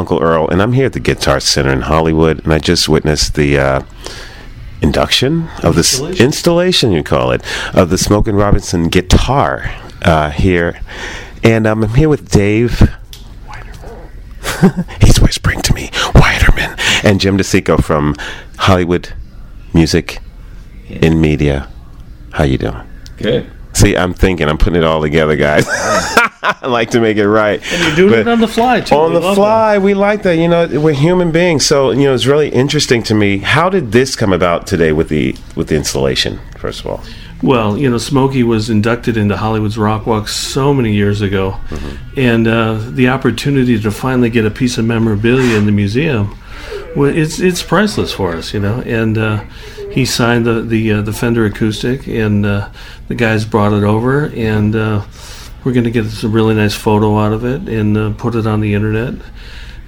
[0.00, 3.34] Uncle Earl, and I'm here at the Guitar Center in Hollywood, and I just witnessed
[3.34, 3.82] the uh,
[4.80, 6.24] induction of this Installation.
[6.24, 7.42] installation, you call it,
[7.74, 10.80] of the Smokey Robinson guitar uh, here,
[11.44, 12.80] and um, I'm here with Dave.
[15.02, 18.16] He's whispering to me, Weiderman, and Jim DeSico from
[18.56, 19.12] Hollywood
[19.74, 20.20] Music
[20.88, 21.68] in Media.
[22.32, 22.88] How you doing?
[23.18, 23.50] Good.
[23.80, 25.64] See, I'm thinking, I'm putting it all together, guys.
[26.42, 27.60] I like to make it right.
[27.72, 28.94] And you're doing But- it on the fly too.
[28.94, 32.14] on We the fly we like that you know we're human beings so you know
[32.14, 35.76] it's really interesting to me how did this come about today with the with the
[35.76, 37.02] installation first of all.
[37.42, 41.56] Well, you know, Smokey was inducted into Hollywood's Rock Walk so many years ago,
[42.14, 46.36] and uh, the opportunity to finally get a piece of memorabilia in the museum,
[46.94, 48.82] well, it's it's priceless for us, you know.
[48.84, 49.44] And uh,
[49.90, 52.70] he signed the the uh, the Fender acoustic, and uh,
[53.08, 55.04] the guys brought it over, and uh,
[55.64, 58.46] we're going to get a really nice photo out of it and uh, put it
[58.46, 59.14] on the internet.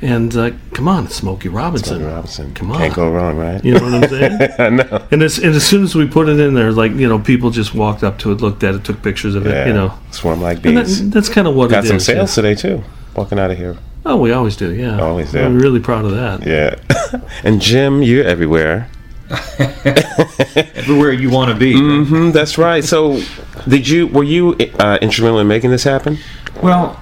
[0.03, 1.99] And uh, come on, Smokey Robinson.
[1.99, 2.55] Smokey Robinson.
[2.55, 2.79] Come on.
[2.79, 4.51] can't go wrong right You know what I'm saying?
[4.59, 7.09] i know And as, and as soon as we put it in there, like you
[7.09, 9.67] know, people just walked up to it, looked at it, took pictures of it.
[9.69, 12.37] You know, swarm like and that, bees that's kind of what got it some sales
[12.37, 12.43] yeah.
[12.43, 12.83] today too
[13.15, 14.75] walking out of here Oh, we always do.
[14.75, 15.39] Yeah, Always do.
[15.41, 16.45] I'm really proud of that.
[16.45, 18.91] yeah and jim you're everywhere
[20.75, 21.72] everywhere you want to be.
[21.75, 23.20] hmm that's right so
[23.69, 26.19] did you were you uh, instrumental in making this happen
[26.62, 26.98] Well,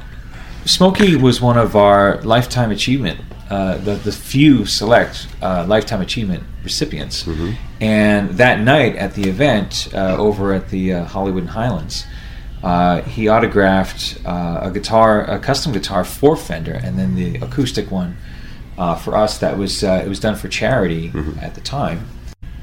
[0.65, 6.45] Smokey was one of our lifetime achievement, uh, the the few select uh, lifetime achievement
[6.63, 7.27] recipients.
[7.81, 12.05] And that night at the event uh, over at the uh, Hollywood Highlands,
[12.63, 17.91] uh, he autographed uh, a guitar, a custom guitar for Fender, and then the acoustic
[17.91, 18.17] one
[18.77, 19.39] uh, for us.
[19.39, 21.11] That was uh, it was done for charity
[21.41, 22.07] at the time.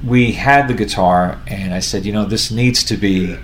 [0.06, 3.38] We had the guitar, and I said, you know, this needs to be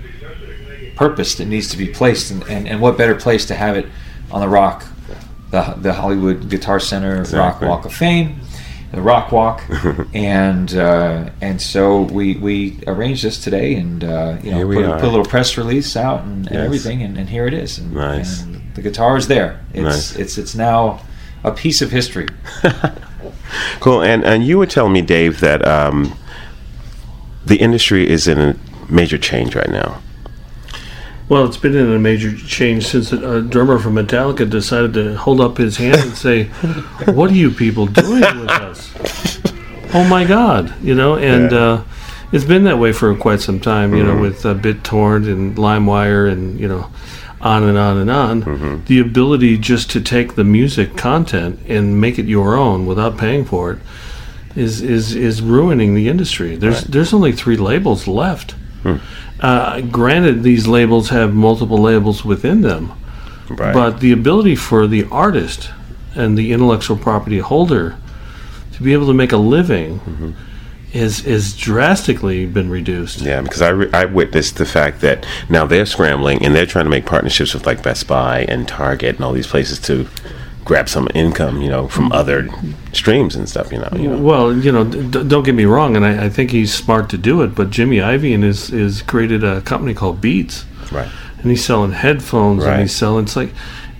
[0.96, 1.40] purposed.
[1.40, 3.86] It needs to be placed, and, and, and what better place to have it
[4.30, 4.84] on the Rock,
[5.50, 8.40] the the Hollywood Guitar Center Rock Walk of Fame,
[8.92, 9.62] the Rock Walk,
[10.14, 15.04] and uh, and so we we arranged this today, and uh, you know put, put
[15.04, 16.64] a little press release out and, and Yes.
[16.64, 17.78] everything, and, and here it is.
[17.78, 18.42] And, Nice.
[18.42, 19.60] and the guitar is there.
[19.72, 20.16] It's Nice.
[20.16, 21.00] it's it's now
[21.42, 22.28] a piece of history.
[23.80, 26.14] cool and and you were telling me dave that um,
[27.46, 28.56] the industry is in a
[28.88, 30.00] major change right now
[31.28, 35.16] Well, it's been in a major change since a, a drummer from Metallica decided to
[35.16, 36.44] hold up his hand and say,
[37.18, 38.92] "What are you people doing with us?"
[39.96, 41.58] Oh my God, you know, and Yeah.
[41.58, 41.82] uh,
[42.32, 44.16] it's been that way for quite some time, you Mm-hmm.
[44.16, 46.90] know, with uh, BitTorrent and LimeWire, and you know,
[47.40, 48.42] on and on and on.
[48.42, 48.84] Mm-hmm.
[48.86, 53.44] The ability just to take the music content and make it your own without paying
[53.44, 53.78] for it
[54.56, 56.56] is is is ruining the industry.
[56.56, 56.90] There's Right.
[56.90, 58.54] there's only three labels left.
[58.82, 58.96] Hmm.
[59.40, 62.92] Uh, granted, these labels have multiple labels within them,
[63.48, 63.74] Right.
[63.74, 65.70] but the ability for the artist
[66.14, 67.96] and the intellectual property holder
[68.74, 70.34] to be able to make a living
[70.92, 73.20] is is drastically been reduced.
[73.22, 76.84] Yeah, because I, re- I witnessed the fact that now they're scrambling and they're trying
[76.84, 80.06] to make partnerships with like Best Buy and Target and all these places to
[80.64, 82.48] grab some income, you know, from other
[82.92, 83.70] streams and stuff.
[83.72, 84.18] You know, you know.
[84.22, 87.18] Well, you know, d- don't get me wrong, and I, I think he's smart to
[87.18, 87.54] do it.
[87.54, 91.08] But Jimmy Iovine is is created a company called Beats, right?
[91.38, 92.72] and he's selling headphones, Right.
[92.72, 93.24] and he's selling.
[93.24, 93.50] It's like,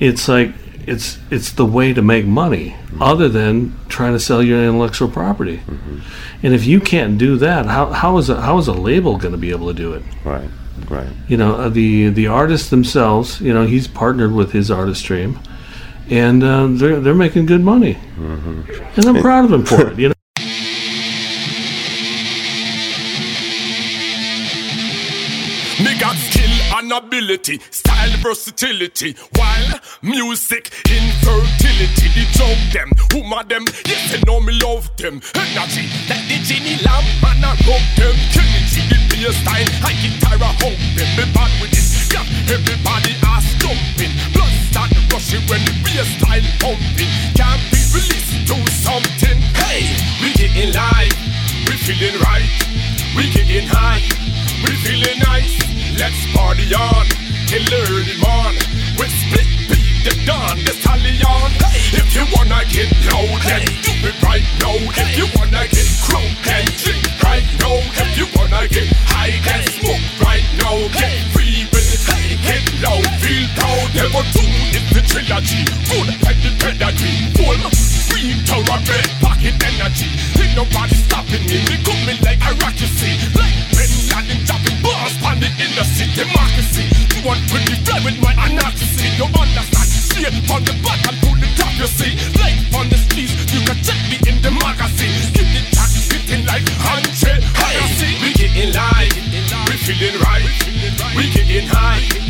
[0.00, 0.52] it's like
[0.86, 3.02] it's it's the way to make money, Mm-hmm.
[3.02, 5.60] other than trying to sell your intellectual property.
[6.44, 9.32] And if you can't do that, how how is a how is a label going
[9.32, 10.02] to be able to do it?
[10.24, 10.48] Right,
[10.88, 11.08] right.
[11.28, 15.38] you know uh, the the artists themselves you know he's partnered with his artist stream
[16.10, 20.08] and uh, they're they're making good money and i'm proud of him for it you
[20.08, 20.14] know
[26.04, 32.08] got skill and ability, style versatility, while music infertility.
[32.12, 33.64] The joke them, whom are them?
[33.86, 35.20] Yes, they know me love them.
[35.34, 38.16] Energy, like the Ginny Lamb, man, I rock them.
[38.36, 41.08] Kennedy, the bass style, I guitar, I hope them.
[41.16, 44.12] Me bad with it, got everybody ass jumping.
[44.34, 47.12] Blood start rushing when the bass style pumping.
[47.38, 49.38] Can't be released to something.
[49.62, 49.86] Hey,
[50.18, 51.14] we getting live,
[51.70, 52.50] we feeling right,
[53.14, 54.02] we getting high.
[54.66, 55.54] We feeling nice,
[55.94, 57.06] let's party on
[57.46, 58.54] till early morn.
[58.98, 61.50] We split beat the dawn, the stallion.
[61.94, 64.74] If you wanna get low, then do it right now.
[64.74, 67.78] If you wanna get crunk and drink right now.
[68.02, 70.76] If you wanna get high, then smoke right now.
[70.98, 71.53] Get free
[72.46, 73.88] it, get low, feel proud.
[73.94, 74.42] Never do
[74.76, 77.32] it the trilogy, good the pedigree.
[77.36, 77.60] Full
[78.08, 80.08] free tower red pocket energy.
[80.38, 81.64] Ain't nobody stopping me.
[82.22, 83.16] They a rocket, see.
[83.34, 86.86] Like Bin Laden dropping bars on the industry democracy.
[87.16, 88.86] You want to fly with my anarchy.
[89.18, 89.88] You understand?
[89.88, 92.14] Straight from the bottom to the top, you see.
[92.38, 95.14] Like on the streets, you can check me in the magazine.
[95.32, 97.40] Skip the track, sitting like Andre.
[97.58, 99.14] Hey, we getting live,
[99.68, 100.46] we feeling right,
[101.16, 102.23] we getting high.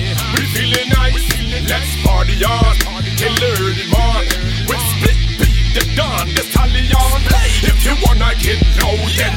[1.74, 2.76] Let's party on
[3.18, 4.30] till early morning.
[4.70, 7.18] We split beat the dawn, the stallion.
[7.66, 9.34] If you wanna get low, then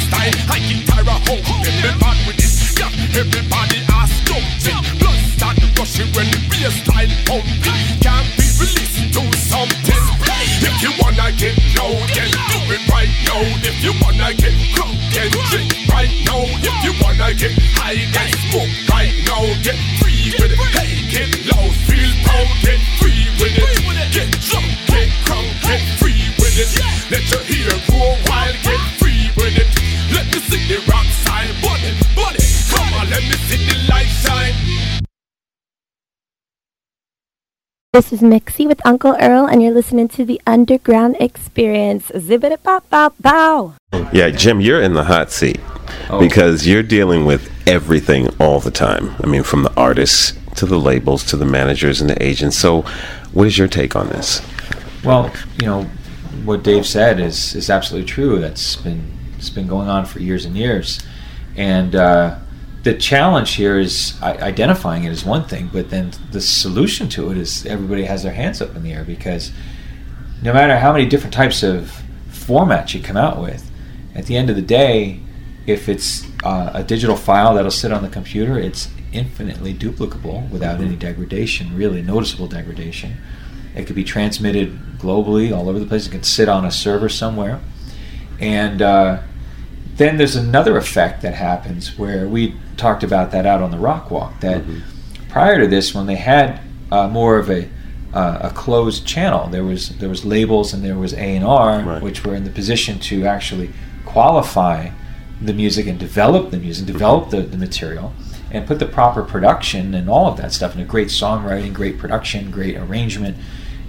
[0.00, 0.89] style, I guitar,
[38.00, 42.10] This is Mixie with Uncle Earl, and you're listening to the Underground Experience.
[42.14, 43.74] Zibbity pop pop bow.
[44.10, 45.60] Yeah, Jim, you're in the hot seat
[46.08, 46.18] Oh.
[46.18, 49.16] because you're dealing with everything all the time.
[49.22, 52.56] I mean, from the artists to the labels to the managers and the agents.
[52.56, 52.86] So,
[53.34, 54.40] what is your take on this?
[55.04, 55.30] Well,
[55.60, 55.82] you know,
[56.46, 58.40] what Dave said is is absolutely true.
[58.40, 61.00] That's been it's been going on for years and years,
[61.54, 62.36] and uh,
[62.82, 67.36] the challenge here is identifying it is one thing, but then the solution to it
[67.36, 69.52] is everybody has their hands up in the air because
[70.42, 73.70] no matter how many different types of formats you come out with,
[74.14, 75.20] at the end of the day,
[75.66, 80.80] if it's uh, a digital file that'll sit on the computer, it's infinitely duplicable without
[80.80, 83.16] any degradation, really noticeable degradation.
[83.74, 86.06] It could be transmitted globally all over the place.
[86.06, 87.60] It can sit on a server somewhere.
[88.40, 89.22] And uh,
[90.00, 94.10] then there's another effect that happens where we talked about that out on the rock
[94.10, 94.40] walk.
[94.40, 94.62] That
[95.28, 96.58] prior to this, when they had
[96.90, 97.68] uh, more of a
[98.14, 101.82] uh, a closed channel, there was there was labels and there was A and R,
[101.82, 102.02] Right.
[102.02, 103.70] which were in the position to actually
[104.06, 104.88] qualify
[105.40, 108.12] the music and develop the music, develop the, the material,
[108.50, 111.98] and put the proper production and all of that stuff in a great songwriting, great
[111.98, 113.36] production, great arrangement,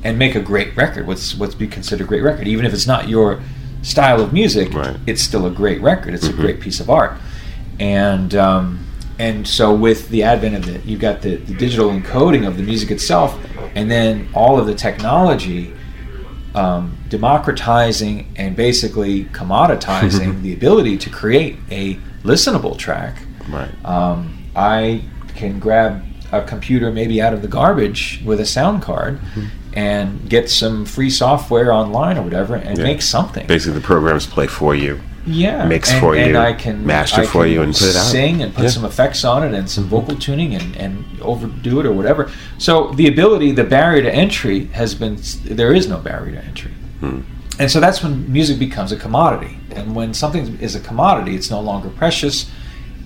[0.03, 1.07] and make a great record.
[1.07, 3.41] What's what's be considered a great record, even if it's not your
[3.81, 4.95] style of music, Right.
[5.07, 6.13] it's still a great record.
[6.13, 7.13] It's a great piece of art,
[7.79, 8.85] and um,
[9.19, 12.63] and so with the advent of it, you've got the, the digital encoding of the
[12.63, 13.37] music itself,
[13.75, 15.73] and then all of the technology
[16.55, 23.21] um, democratizing and basically commoditizing the ability to create a listenable track.
[23.49, 23.69] Right.
[23.85, 25.03] Um, I
[25.35, 29.47] can grab a computer maybe out of the garbage with a sound card Mm-hmm.
[29.73, 32.83] And get some free software online or whatever and Yeah.
[32.83, 33.47] make something.
[33.47, 34.99] Basically, the programs play for you.
[35.25, 37.83] yeah, mix and, for and you, I can master I for can you, and put
[37.83, 38.05] it out.
[38.05, 38.69] Sing and put Yeah.
[38.69, 38.73] Mm-hmm.
[38.81, 42.29] some effects on it and some vocal tuning and, and overdo it or whatever.
[42.57, 46.71] So the ability, the barrier to entry has been there is no barrier to entry.
[47.01, 47.19] Hmm.
[47.59, 49.57] And so that's when music becomes a commodity.
[49.75, 52.49] And when something is a commodity, it's no longer precious.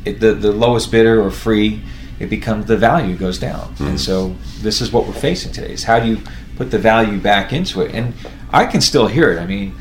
[0.05, 1.81] It, the the lowest bidder or free,
[2.19, 3.74] it becomes the value goes down.
[3.75, 3.88] Hmm.
[3.88, 6.19] And so this is what we're facing today: is how do you
[6.56, 7.94] put the value back into it?
[7.94, 8.14] And
[8.52, 9.40] I can still hear it.
[9.40, 9.76] I mean,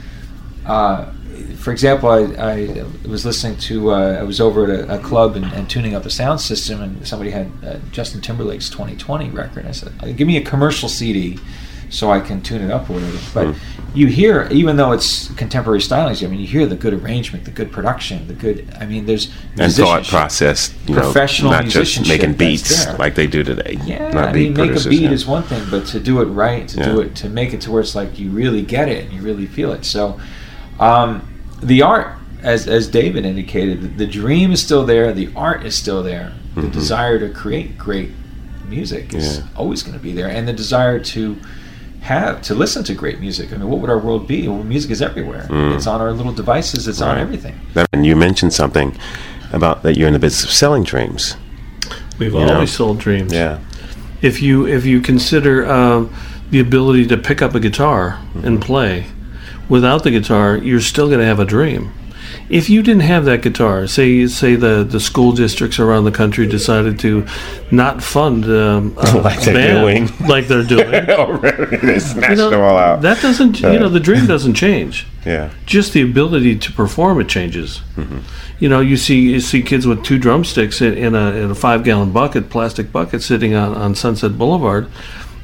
[0.66, 1.10] uh,
[1.56, 5.36] for example, I, I was listening to uh, I was over at a, a club
[5.36, 9.66] and, and tuning up a sound system, and somebody had uh, Justin Timberlake's 2020 record.
[9.66, 11.38] I said, "Uh, "Give me a commercial CD."
[11.94, 13.18] So I can tune it up or whatever.
[13.32, 13.56] But
[13.94, 17.52] you hear, even though it's contemporary stylings, I mean, you hear the good arrangement, the
[17.52, 18.68] good production, the good.
[18.80, 23.28] I mean, there's And thought process, you know, Professional not just making beats like they
[23.28, 23.78] do today.
[23.84, 25.10] Yeah, not I mean, make a beat yeah.
[25.12, 27.70] is one thing, but to do it right, to do it, to make it to
[27.70, 29.84] where it's like you really get it and you really feel it.
[29.84, 30.18] So,
[30.80, 31.22] um,
[31.62, 35.76] the art, as as David indicated, the, the dream is still there, the art is
[35.76, 38.10] still there, the desire to create great
[38.68, 39.46] music is Mm-hmm.
[39.46, 39.58] Yeah.
[39.60, 41.36] always going to be there, and the desire to
[42.04, 43.52] have to listen to great music.
[43.52, 44.46] I mean, what would our world be?
[44.46, 45.46] Well, music is everywhere.
[45.74, 46.86] It's on our little devices.
[46.86, 47.20] It's on Mm.
[47.20, 47.54] Everything.
[47.92, 48.96] And you mentioned something
[49.52, 51.36] about that you're in the business of selling dreams.
[52.18, 52.64] We've You always know?
[52.66, 53.32] sold dreams.
[53.32, 53.58] Yeah.
[54.22, 56.10] if you if you consider um,
[56.50, 59.06] the ability to pick up a guitar and play
[59.68, 61.90] without the guitar you're still going to have a dream
[62.50, 66.46] if you didn't have that guitar say say the, the school districts around the country
[66.46, 67.26] decided to
[67.70, 70.28] not fund um, a Like they're band doing.
[70.28, 70.90] like they're doing
[71.82, 73.02] they snatched you know, them all out.
[73.02, 75.50] that doesn't you know the dream doesn't change yeah.
[75.66, 77.80] just the ability to perform it changes.
[77.96, 78.18] Mm-hmm.
[78.58, 81.54] You know, you see you see kids with two drumsticks in, in a in a
[81.54, 84.88] five gallon bucket, plastic bucket, sitting on, on Sunset Boulevard.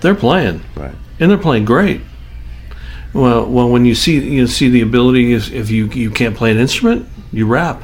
[0.00, 0.94] They're playing, Right.
[1.18, 2.00] and they're playing great.
[3.12, 6.50] Well, well, when you see you see the ability, if, if you you can't play
[6.50, 7.82] an instrument, you rap.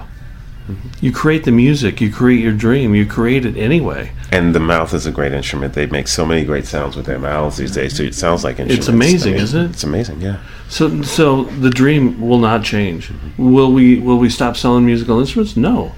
[0.68, 0.88] Mm-hmm.
[1.00, 2.00] You create the music.
[2.00, 2.94] You create your dream.
[2.94, 4.12] You create it anyway.
[4.32, 5.74] And the mouth is a great instrument.
[5.74, 7.96] They make so many great sounds with their mouths these days.
[7.96, 8.78] So it sounds like instruments.
[8.78, 9.70] It's amazing, I mean, isn't it?
[9.70, 10.20] It's amazing.
[10.20, 10.40] Yeah.
[10.68, 13.12] So, so the dream will not change.
[13.38, 14.00] Will we?
[14.00, 15.56] Will we stop selling musical instruments?
[15.56, 15.92] No,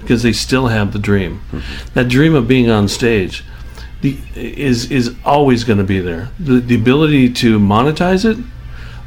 [0.00, 1.42] because they still have the dream.
[1.92, 3.44] That dream of being on stage,
[4.00, 6.30] the is is always going to be there.
[6.40, 8.42] The the ability to monetize it,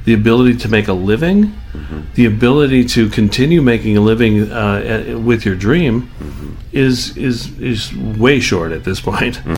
[0.05, 2.01] the ability to make a living, mm-hmm.
[2.15, 6.53] the ability to continue making a living uh, at, with your dream, mm-hmm.
[6.72, 9.36] is is is way short at this point.
[9.43, 9.55] Mm.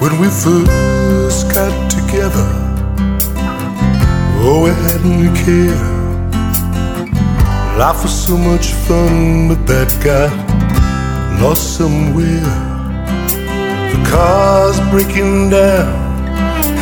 [0.00, 2.48] When we first got together,
[4.44, 5.92] oh, we hadn't a care.
[7.78, 10.30] Life was so much fun, but that got
[11.40, 12.71] lost somewhere.
[13.92, 15.92] The cars breaking down,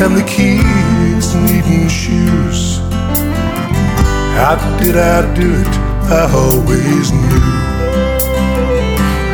[0.01, 2.79] and the kids needing shoes.
[4.37, 5.75] How did I do it?
[6.09, 7.41] I always knew.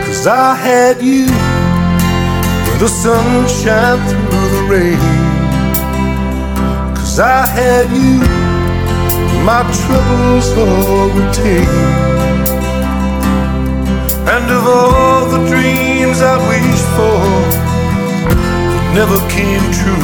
[0.06, 1.28] Cause I had you
[2.80, 5.00] the sun shine through the rain.
[6.96, 8.20] Cause I had you,
[9.44, 12.48] my troubles all retained.
[14.34, 17.67] And of all the dreams I wished for,
[18.98, 20.04] never came true.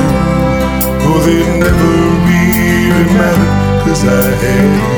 [1.05, 1.93] Oh, they never
[2.29, 4.89] really mattered, cause I had you.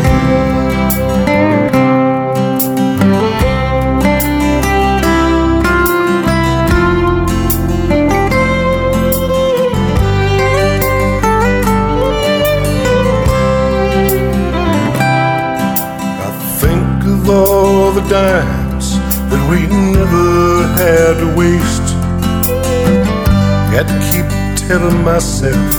[16.19, 18.87] I think of all the dimes
[19.29, 19.59] that we
[19.97, 21.85] never had to waste.
[23.75, 25.72] Got to keep telling myself,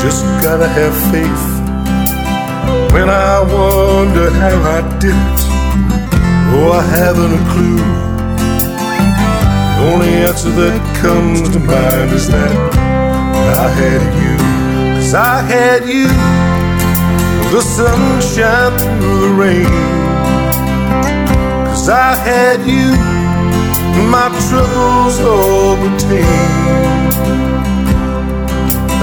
[0.00, 1.46] just gotta have faith.
[2.92, 5.40] When I wonder how I did it,
[6.54, 7.78] oh, I haven't a clue.
[9.74, 12.54] The only answer that comes to mind is that
[13.58, 15.00] I had you.
[15.00, 16.06] Cause I had you
[17.50, 19.66] the sunshine through the rain.
[21.66, 23.17] Cause I had you
[24.06, 25.18] my troubles
[26.02, 27.18] tame.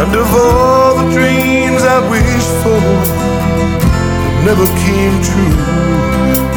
[0.01, 2.79] And of all the dreams I wished for
[4.21, 5.55] that never came true,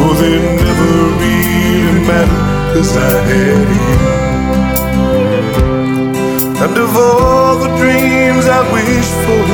[0.02, 0.90] oh, they never
[1.20, 3.96] really mattered, cause I had you.
[6.64, 9.46] And of all the dreams I wished for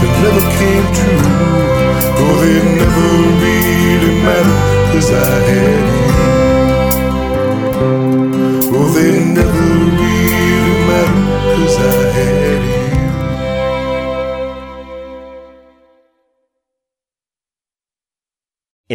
[0.00, 1.24] that never came true,
[2.22, 3.08] oh, they never
[3.42, 5.14] really mattered, cause I
[5.48, 6.03] had you.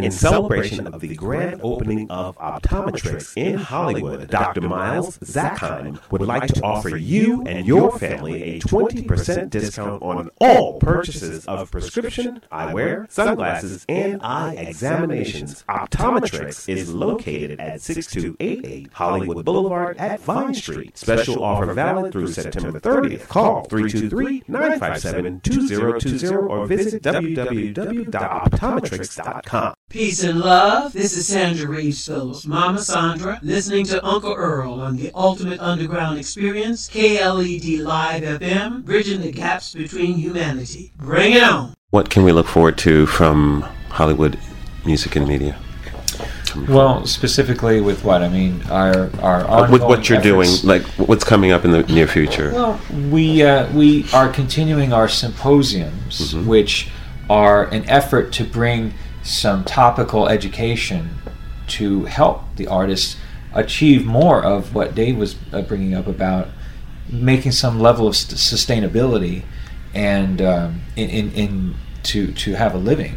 [0.04, 4.62] In celebration of the grand opening of Optometrix in Hollywood, Dr.
[4.62, 10.80] Miles Zackheim would like to offer you and your family a 20% discount on all
[10.80, 15.66] purchases of prescription, eyewear, sunglasses, and eye examinations.
[15.70, 20.98] Optometrix is located at 6288 Hollywood Boulevard at Vine Street.
[20.98, 23.28] Special offer valid through September 30th.
[23.28, 29.74] Call 323-957-2020 or visit www.optometrix.com.
[29.90, 30.94] Peace and love.
[30.94, 36.20] This is Sandra Reed Phillips, Mama Sandra, listening to Uncle Earl on the Ultimate Underground
[36.20, 40.92] Experience, KLED Live FM, bridging the gaps between humanity.
[40.98, 41.74] Bring it on.
[41.90, 44.38] What can we look forward to from Hollywood
[44.86, 45.58] music and media?
[46.68, 51.24] Well, specifically with what I mean, our our with what you're efforts- doing, like what's
[51.24, 52.52] coming up in the near future?
[52.54, 52.80] Well,
[53.10, 56.48] we uh, we are continuing our symposiums, Mm-hmm.
[56.48, 56.90] which
[57.30, 58.94] are an effort to bring
[59.30, 61.10] some topical education
[61.68, 63.18] to help the artists
[63.54, 66.48] achieve more of what Dave was uh, bringing up about
[67.10, 69.44] making some level of sustainability
[69.94, 73.16] and um, in, in, in to to have a living.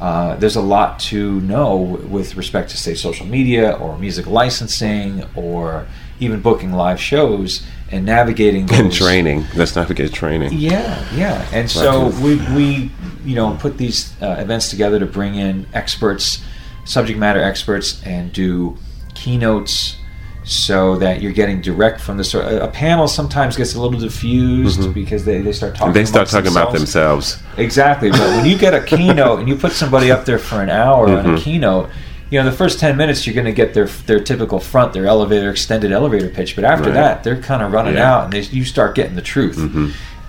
[0.00, 5.22] Uh, there's a lot to know with respect to say social media or music licensing
[5.34, 5.86] or
[6.20, 8.78] even booking live shows and navigating those.
[8.78, 9.44] and training.
[9.54, 10.52] Let's not forget training.
[10.54, 11.46] Yeah, yeah.
[11.52, 12.90] And so we, we
[13.24, 16.42] you know, put these uh, events together to bring in experts,
[16.84, 18.76] subject matter experts, and do
[19.14, 19.96] keynotes
[20.42, 22.46] so that you're getting direct from the sort.
[22.46, 25.92] A, panel sometimes gets a little diffused because they, they start talking.
[25.92, 27.34] They start talking about themselves.
[27.36, 27.58] themselves.
[27.58, 28.10] Exactly.
[28.10, 31.08] But when you get a keynote and you put somebody up there for an hour
[31.10, 31.90] on a keynote,
[32.30, 35.06] you know, the first 10 minutes you're going to get their their typical front, their
[35.06, 36.54] elevator, extended elevator pitch.
[36.56, 36.94] But after Right.
[36.94, 38.10] that, they're kind of running Yeah.
[38.14, 39.58] out and they, you start getting the truth.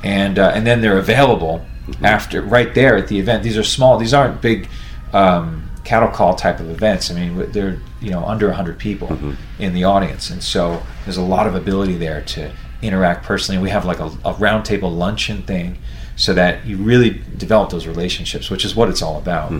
[0.03, 1.63] And, uh, and then they're available
[2.01, 3.43] after, right there at the event.
[3.43, 4.67] These are small, these aren't big
[5.13, 7.11] um, cattle call type of events.
[7.11, 10.29] I mean, they're, you know, under 100 people in the audience.
[10.29, 12.51] And so there's a lot of ability there to
[12.81, 13.61] interact personally.
[13.61, 15.77] We have like a, a roundtable luncheon thing
[16.15, 19.51] so that you really develop those relationships, which is what it's all about.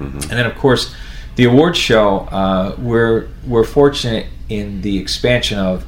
[0.00, 0.94] And then, of course,
[1.36, 2.20] the awards show.
[2.30, 5.84] Uh, we're we're fortunate in the expansion of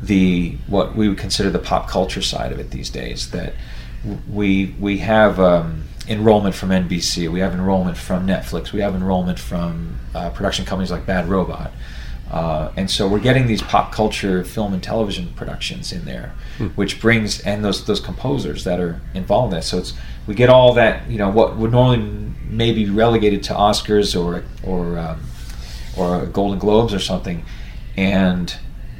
[0.00, 3.30] the what we would consider the pop culture side of it these days.
[3.30, 3.54] That
[4.28, 9.38] we we have um, enrollment from NBC, we have enrollment from Netflix, we have enrollment
[9.38, 11.72] from uh, production companies like Bad Robot.
[12.30, 16.34] Uh, and so we're getting these pop culture film and television productions in there,
[16.74, 19.62] which brings and those those composers that are involved in it.
[19.62, 19.94] So it's
[20.26, 21.98] we get all that you know what would normally
[22.48, 25.20] maybe be relegated to Oscars or or um,
[25.96, 27.44] or Golden Globes or something,
[27.96, 28.56] and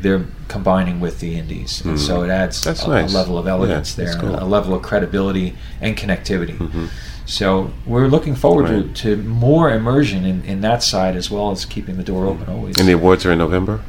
[0.06, 2.30] they're combining with the indies, and so mm-hmm.
[2.30, 3.12] it adds a, nice.
[3.12, 4.36] a level of elegance Yeah, there, cool.
[4.36, 6.56] a level of credibility and connectivity.
[6.56, 6.86] Mm-hmm.
[7.26, 8.94] So we're looking forward Right.
[8.94, 12.42] to, to more immersion in, in that side as well as keeping the door mm-hmm.
[12.42, 12.78] open always.
[12.78, 13.80] And the awards are in November.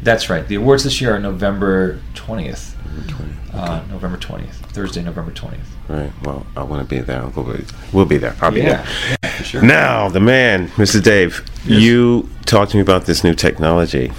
[0.00, 0.46] That's right.
[0.46, 2.74] The awards this year are November 20th.
[3.52, 4.52] Uh, November 20th.
[4.74, 5.58] Thursday, November 20th.
[5.88, 6.12] Right.
[6.22, 7.26] Well, I want to be there.
[7.34, 8.36] We'll be, we'll be there.
[8.40, 9.16] I'll be Yeah, there.
[9.24, 9.62] yeah, sure.
[9.62, 11.02] Now, the man, Mr.
[11.02, 14.12] Dave, you talked to me about this new technology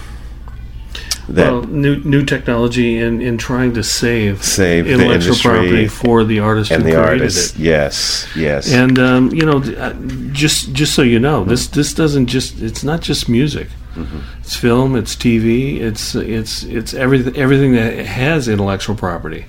[1.30, 6.40] that well, new new technology in, in trying to save Save intellectual property for the
[6.40, 7.60] artist and who the it.
[7.60, 8.72] Yes, yes.
[8.72, 9.94] And um, you know, uh,
[10.32, 13.70] just just so you know, this this doesn't just it's not just music.
[14.42, 19.46] It's film, it's TV, it's it's it's everything everything that has intellectual property.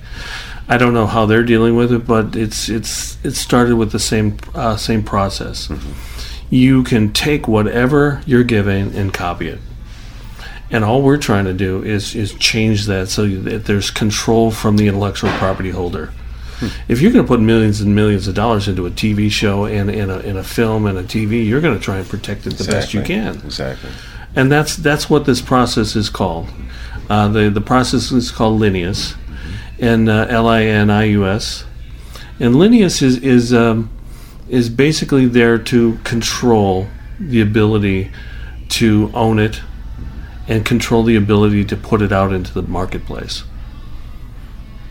[0.69, 3.99] I don't know how they're dealing with it, but it's it's it started with the
[3.99, 5.69] same uh, same process.
[6.49, 9.59] You can take whatever you're giving and copy it.
[10.69, 14.77] And all we're trying to do is is change that so that there's control from
[14.77, 16.11] the intellectual property holder.
[16.87, 19.91] If you're going to put millions and millions of dollars into a TV show and
[19.91, 22.55] in a, in a film and a TV, you're going to try and protect it
[22.55, 23.35] the best you can.
[23.45, 23.91] Exactly.
[24.35, 26.47] And that's that's what this process is called.
[27.09, 29.15] Uh, the the process is called Linius,
[29.79, 31.65] and uh, L I N I U S.
[32.39, 33.89] And Linius is is um,
[34.49, 36.87] is basically there to control
[37.19, 38.11] the ability
[38.69, 39.61] to own it
[40.47, 43.43] and control the ability to put it out into the marketplace.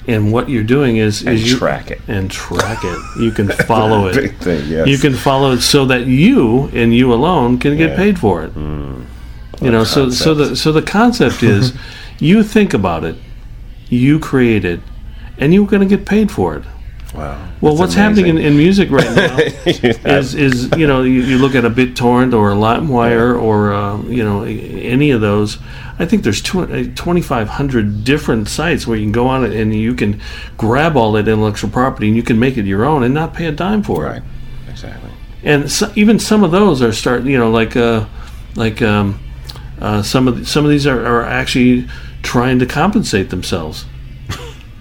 [0.09, 2.01] And what you're doing is, And is you, track it.
[2.07, 2.99] and track it.
[3.21, 4.37] You can follow it.
[4.37, 4.87] Thing, yes.
[4.87, 8.51] You can follow it so that you and you alone can get paid for it.
[8.51, 9.03] Hmm.
[9.61, 11.73] You know, so so the so the concept is,
[12.21, 13.17] you think about it,
[13.89, 14.81] you create it,
[15.39, 16.63] and you're going to get paid for it.
[17.17, 17.49] Wow.
[17.63, 19.39] Well, That's what's happening in, in music right now
[20.19, 24.03] is, is you know you, you look at a BitTorrent or a LimeWire or uh,
[24.03, 25.59] you know any of those.
[25.99, 29.95] I think there's two, 2,500 different sites where you can go on it and you
[29.95, 30.21] can
[30.59, 33.47] grab all that intellectual property and you can make it your own and not pay
[33.47, 34.23] a dime for it Right.
[34.69, 35.11] Exactly.
[35.43, 38.05] and so, even some of those are starting you know like uh
[38.57, 39.19] like um
[39.81, 41.89] uh some of the, some of these are, are actually
[42.23, 43.87] trying to compensate themselves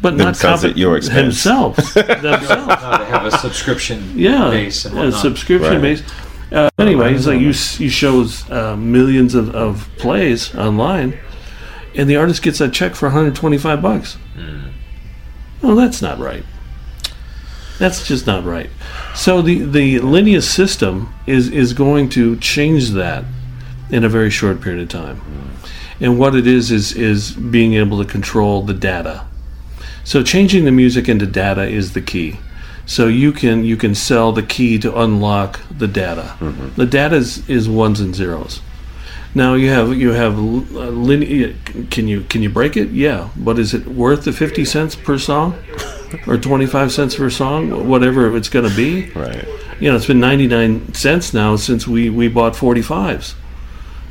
[0.06, 1.44] but not Themselves at your expense.
[1.44, 5.82] themselves themselves Uh, to have a subscription yeah base and a subscription Right.
[5.98, 6.02] base
[6.52, 9.72] uh, anyway he's like you s- you shows uh, millions of, of
[10.04, 11.10] plays online
[11.98, 14.70] and the artist gets a check for 125 bucks Hmm.
[15.62, 16.46] well that's not right
[17.78, 18.70] that's just not right.
[19.16, 20.96] So the the linear system
[21.28, 23.26] is is going to change that
[23.90, 25.18] in a very short period of time.
[26.00, 29.26] And what it is is is being able to control the data.
[30.06, 32.40] So changing the music into data is the key.
[32.86, 36.36] So you can you can sell the key to unlock the data.
[36.78, 38.62] The data is, is ones and zeros.
[39.34, 41.56] Now you have you have uh, linear.
[41.90, 42.90] Can you can you break it?
[42.92, 45.56] Yeah, but is it worth the fifty cents per song,
[46.28, 49.10] or twenty five cents per song, whatever it's going to be?
[49.12, 49.46] Right.
[49.82, 53.34] You know, it's been ninety nine cents now since we we bought forty fives.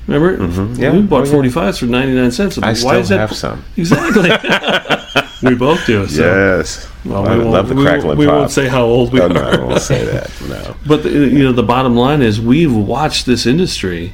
[0.08, 0.44] Remember,
[0.78, 0.92] Yeah.
[0.92, 1.30] we bought Oh, yeah.
[1.32, 2.58] forty fives for ninety nine cents.
[2.58, 3.20] I Why still is that?
[3.20, 3.64] have some.
[3.76, 4.30] Exactly.
[5.44, 6.06] we both do.
[6.06, 6.22] So.
[6.24, 6.88] Yes.
[7.04, 9.20] Well, I we love the won't- we crackling won't- We won't say how old we
[9.20, 9.28] Oh, are.
[9.28, 10.30] no, I won't say that.
[10.48, 10.76] No.
[10.86, 14.12] But the, you know, the bottom line is we've watched this industry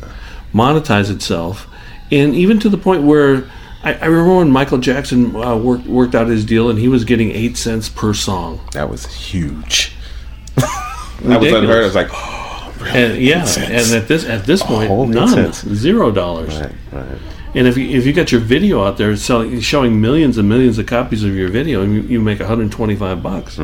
[0.55, 1.67] monetize itself,
[2.11, 3.45] and even to the point where
[3.83, 7.05] I, I remember when Michael Jackson uh, worked worked out his deal, and he was
[7.05, 8.61] getting eight cents per song.
[8.73, 9.93] That was huge.
[11.23, 11.83] That was unheard.
[11.83, 12.91] I was like, oh, really?
[13.15, 15.67] And yeah, and at this at this point, none, cents.
[15.69, 16.59] zero dollars.
[16.59, 17.19] Right, right.
[17.55, 20.79] And if you, if you got your video out there selling, showing millions and millions
[20.79, 23.59] of copies of your video, and you, you make 125 bucks,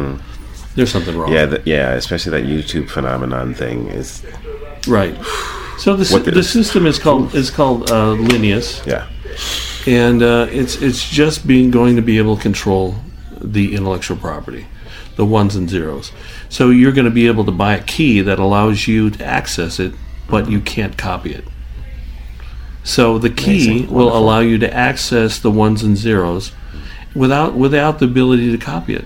[0.75, 1.33] there's something wrong.
[1.33, 4.25] Yeah, the, yeah, especially that YouTube phenomenon thing is,
[4.87, 5.17] Right.
[5.79, 9.07] So the, What the system is called is called uh, Linius, yeah.
[9.87, 12.97] and uh, it's it's just being going to be able to control
[13.41, 14.67] the intellectual property,
[15.17, 16.13] the ones and zeros.
[16.49, 19.79] So you're going to be able to buy a key that allows you to access
[19.79, 19.93] it,
[20.29, 21.45] but you can't copy it.
[22.87, 23.87] So the key Amazing.
[23.89, 24.19] will Wonderful.
[24.19, 26.53] allow you to access the ones and zeros
[27.17, 29.05] without without the ability to copy it.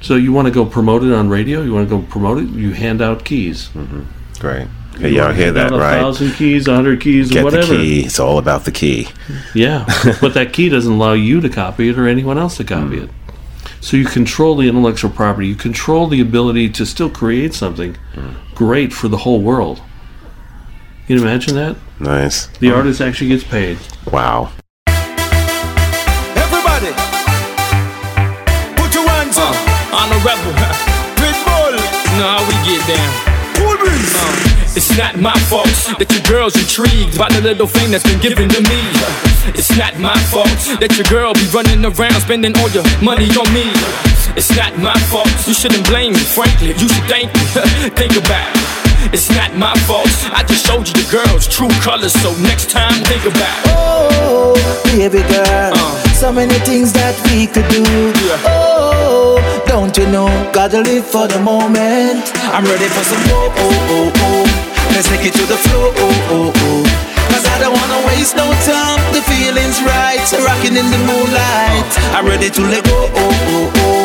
[0.00, 2.48] So you want to go promote it on radio, you want to go promote it,
[2.50, 3.70] you hand out keys.
[3.70, 4.02] Mm-hmm.
[4.38, 4.68] Great.
[4.94, 6.00] Okay, y'all hear that, a right?
[6.00, 7.66] thousand keys, a hundred keys, Get whatever.
[7.66, 8.04] the key.
[8.04, 9.08] It's all about the key.
[9.54, 9.84] Yeah,
[10.20, 13.04] but that key doesn't allow you to copy it or anyone else to copy mm.
[13.04, 13.10] it.
[13.80, 15.48] So you control the intellectual property.
[15.48, 18.54] You control the ability to still create something mm.
[18.54, 19.78] great for the whole world.
[21.06, 21.76] Can you imagine that?
[21.98, 22.46] Nice.
[22.58, 23.78] The artist actually gets paid.
[24.12, 24.52] Wow.
[26.36, 26.92] Everybody,
[28.76, 29.56] put your hands up.
[29.96, 30.52] On a rebel.
[31.24, 31.72] Red Bull.
[32.20, 33.10] Know how we get down.
[33.56, 34.12] Cool breeze.
[34.12, 38.20] Uh, it's not my fault that your girl's intrigued by the little thing that's been
[38.20, 38.80] given to me.
[39.56, 40.52] It's not my fault
[40.84, 43.72] that your girl be running around spending all your money on me.
[44.36, 45.32] It's not my fault.
[45.48, 46.76] You shouldn't blame me, frankly.
[46.76, 47.40] You should thank me.
[47.96, 48.75] think about it.
[49.12, 50.10] It's not my fault.
[50.34, 53.72] I just showed you the girl's true colors, so next time think about it.
[53.72, 54.54] Oh,
[54.92, 55.94] baby girl, uh.
[56.12, 57.84] so many things that we could do.
[58.44, 60.28] Oh, don't you know?
[60.52, 62.28] Gotta live for the moment.
[62.50, 63.48] I'm ready for some more.
[63.56, 64.44] Oh, oh, oh.
[64.92, 65.92] Let's take it to the floor.
[65.96, 66.82] Oh, oh, oh.
[67.30, 69.00] Cause I don't wanna waste no time.
[69.14, 71.88] The feeling's right, rocking in the moonlight.
[72.12, 73.08] I'm ready to let go.
[73.14, 74.04] Oh, oh, oh.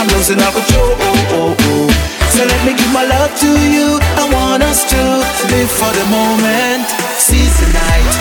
[0.00, 0.92] I'm losing all control.
[0.98, 2.19] Oh, oh, oh.
[2.30, 3.98] So let me give my love to you.
[4.16, 5.00] I want us to
[5.50, 6.86] live for the moment.
[7.18, 8.12] Seize the night.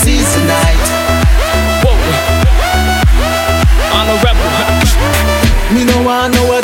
[0.00, 0.84] Seize the night.
[1.84, 1.94] Whoa.
[3.98, 4.48] On a rebel.
[5.74, 6.63] Me no want no other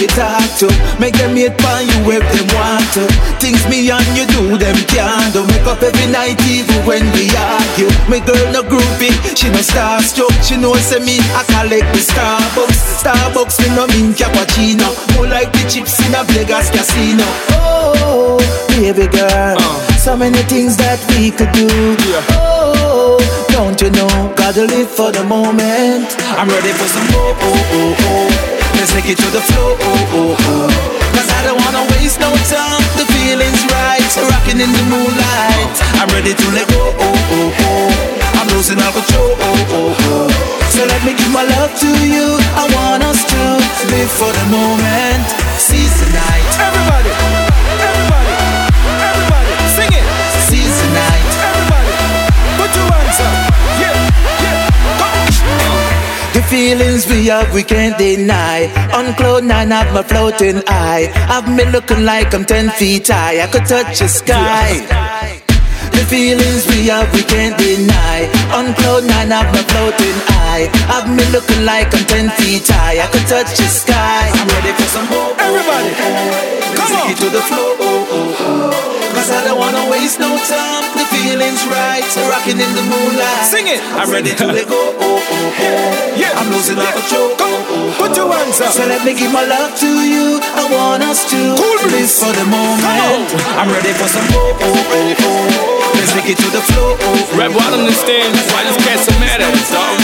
[0.00, 0.66] to talk to.
[0.96, 3.04] Make them hate on you if them want to.
[3.36, 5.44] Things me and you do, them can't do.
[5.52, 7.92] Make up every night even when we argue.
[8.08, 10.32] My girl no groupie, she no starstruck.
[10.40, 13.04] She know say me I collect the Starbucks.
[13.04, 14.88] Starbucks me no mean cappuccino.
[15.16, 17.28] More like the chips in a Vegas casino.
[17.60, 18.40] Oh,
[18.72, 19.96] baby girl, uh.
[20.00, 21.68] so many things that we could do.
[22.32, 24.32] Oh, don't you know?
[24.34, 26.08] Gotta live for the moment.
[26.40, 27.36] I'm ready for some more.
[27.36, 28.59] Oh, oh, oh.
[28.80, 29.76] Let's take it to the floor.
[29.76, 30.68] Oh, oh, oh.
[31.12, 32.80] Cause I don't wanna waste no time.
[32.96, 34.00] The feeling's right,
[34.32, 35.76] rocking in the moonlight.
[36.00, 36.88] I'm ready to let go.
[36.96, 38.40] Oh, oh, oh.
[38.40, 39.36] I'm losing all control.
[39.36, 40.28] Oh, oh, oh.
[40.72, 42.40] So let me give my love to you.
[42.56, 43.42] I want us to
[43.92, 45.28] live for the moment.
[45.60, 46.48] Seize the night.
[46.56, 47.12] Everybody,
[56.50, 58.66] feelings we have, we can't deny.
[58.92, 61.08] On cloud nine, have my floating eye.
[61.34, 63.40] I've me looking like I'm ten feet high.
[63.42, 65.39] I could touch the sky.
[66.00, 68.24] The feelings we have, we can't deny.
[68.56, 70.16] On cloud nine, have my floating
[70.48, 70.72] eye.
[70.88, 73.04] Have me looking like I'm ten feet high.
[73.04, 74.32] I could touch the sky.
[74.32, 75.36] I'm ready for some more.
[75.36, 77.12] Everybody, come on.
[77.20, 77.76] to the floor.
[77.84, 79.00] Oh, oh, oh.
[79.12, 80.88] Cause I don't wanna waste no time.
[80.96, 82.00] The feeling's right.
[82.32, 83.44] Rocking in the moonlight.
[83.44, 83.84] Sing it.
[83.92, 84.80] I'm ready to let go.
[84.96, 86.16] Oh, oh, oh.
[86.16, 87.36] Yeah, I'm losing all control.
[87.36, 88.72] Come on, put your hands up.
[88.72, 90.40] So let me give my love to you.
[90.56, 91.60] I want us to
[91.92, 93.36] live for the moment.
[93.60, 95.89] I'm ready for some more.
[96.00, 96.96] Let's make it to the floor.
[97.36, 100.00] Rap, I don't understand why this cat's so mad at us, dog.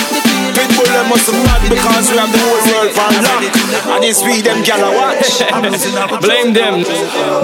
[0.53, 3.41] Pitbull them must mad because we have the whole world for lock.
[3.97, 5.41] And it's we them gal a watch.
[6.21, 6.85] Blame them,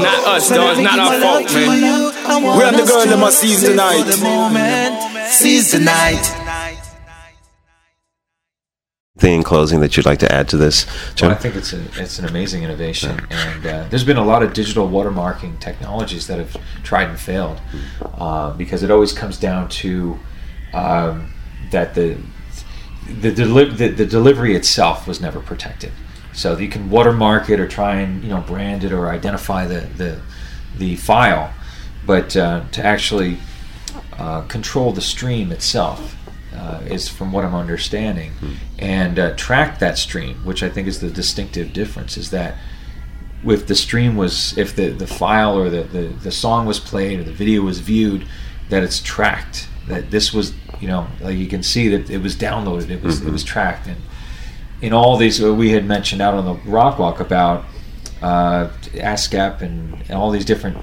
[0.04, 0.76] not us, dog.
[0.76, 2.12] It's not our fault, man.
[2.52, 4.04] We and the girl them must seize the night.
[5.32, 6.41] Seize the night.
[9.18, 11.28] Thing in closing that you'd like to add to this, Jim?
[11.28, 14.42] Well, I think it's a, it's an amazing innovation, and uh, there's been a lot
[14.42, 17.60] of digital watermarking technologies that have tried and failed
[18.16, 20.18] uh, because it always comes down to
[20.72, 21.30] um,
[21.70, 22.16] that the
[23.20, 25.92] the, deli- the the delivery itself was never protected.
[26.32, 29.80] So you can watermark it or try and you know brand it or identify the
[29.98, 30.22] the,
[30.78, 31.52] the file,
[32.06, 33.36] but uh, to actually
[34.14, 36.16] uh, control the stream itself
[36.54, 38.32] uh, is from what I'm understanding,
[38.78, 42.56] and uh, track that stream, which I think is the distinctive difference, is that
[43.44, 47.20] if the stream was, if the, the file or the, the, the song was played
[47.20, 48.26] or the video was viewed,
[48.68, 49.68] that it's tracked.
[49.88, 53.20] That this was, you know, like you can see that it was downloaded, it was
[53.20, 54.00] it was tracked, and
[54.80, 57.64] in all these uh, we had mentioned out on the rock walk about
[58.22, 60.76] uh, ASCAP and, and all these different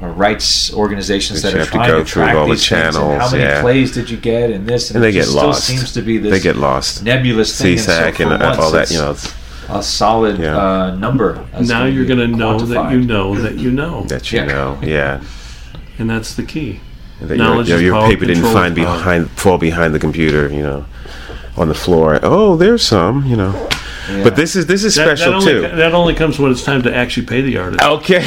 [0.00, 2.82] rights organizations That that are have to go to, through track all the these things
[2.86, 3.60] and channels, how many yeah.
[3.62, 5.64] plays did you get and this and, And they it get just lost.
[5.64, 7.02] Still seems to be this They get lost.
[7.02, 7.76] nebulous thing.
[7.76, 9.34] SESAC so and for uh, once all that, you know, it's-
[9.68, 10.56] a solid Yeah.
[10.56, 11.44] uh, number.
[11.52, 14.04] that's now you're going to know that you know that you know.
[14.04, 14.44] that you Yeah.
[14.46, 15.20] know, yeah.
[15.98, 16.80] And that's the key.
[17.20, 20.48] And that your, Knowledge your, is your paper didn't find behind, fall behind the computer,
[20.52, 20.84] you know,
[21.56, 22.20] on the floor.
[22.22, 23.68] Oh, there's some, you know.
[24.08, 24.22] Yeah.
[24.24, 25.76] But this is this is That, special that only, too.
[25.76, 27.82] that only comes when it's time to actually pay the artist.
[27.82, 28.18] Okay.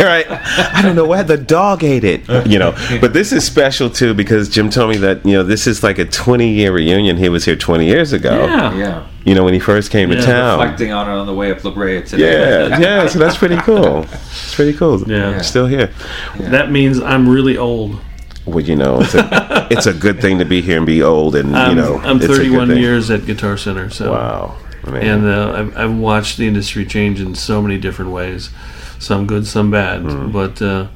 [0.00, 0.26] right.
[0.30, 2.28] I don't know why the dog ate it.
[2.46, 2.72] You know.
[3.00, 5.98] But this is special too because Jim told me that, you know, this is like
[5.98, 7.16] a 20 year reunion.
[7.16, 8.46] He was here 20 years ago.
[8.46, 8.74] Yeah.
[8.76, 9.06] Yeah.
[9.24, 10.58] You know, when he first came to town.
[10.58, 12.68] Reflecting on it on the way up La Brea today.
[12.68, 14.02] Yeah, yeah, so that's pretty cool.
[14.02, 15.00] It's pretty cool.
[15.08, 15.40] Yeah.
[15.42, 15.92] Still here.
[16.38, 18.00] That means I'm really old.
[18.46, 21.36] Well, you know, it's a, it's a good thing to be here and be old
[21.36, 21.98] and, you know.
[22.02, 23.88] I'm it's a good 31 years at Guitar Center.
[23.90, 24.56] So Wow.
[24.86, 25.02] Man.
[25.02, 28.50] and uh, I've, I've watched the industry change in so many different ways,
[28.98, 30.02] some good, some bad.
[30.02, 30.32] Mm-hmm.
[30.32, 30.88] But uh,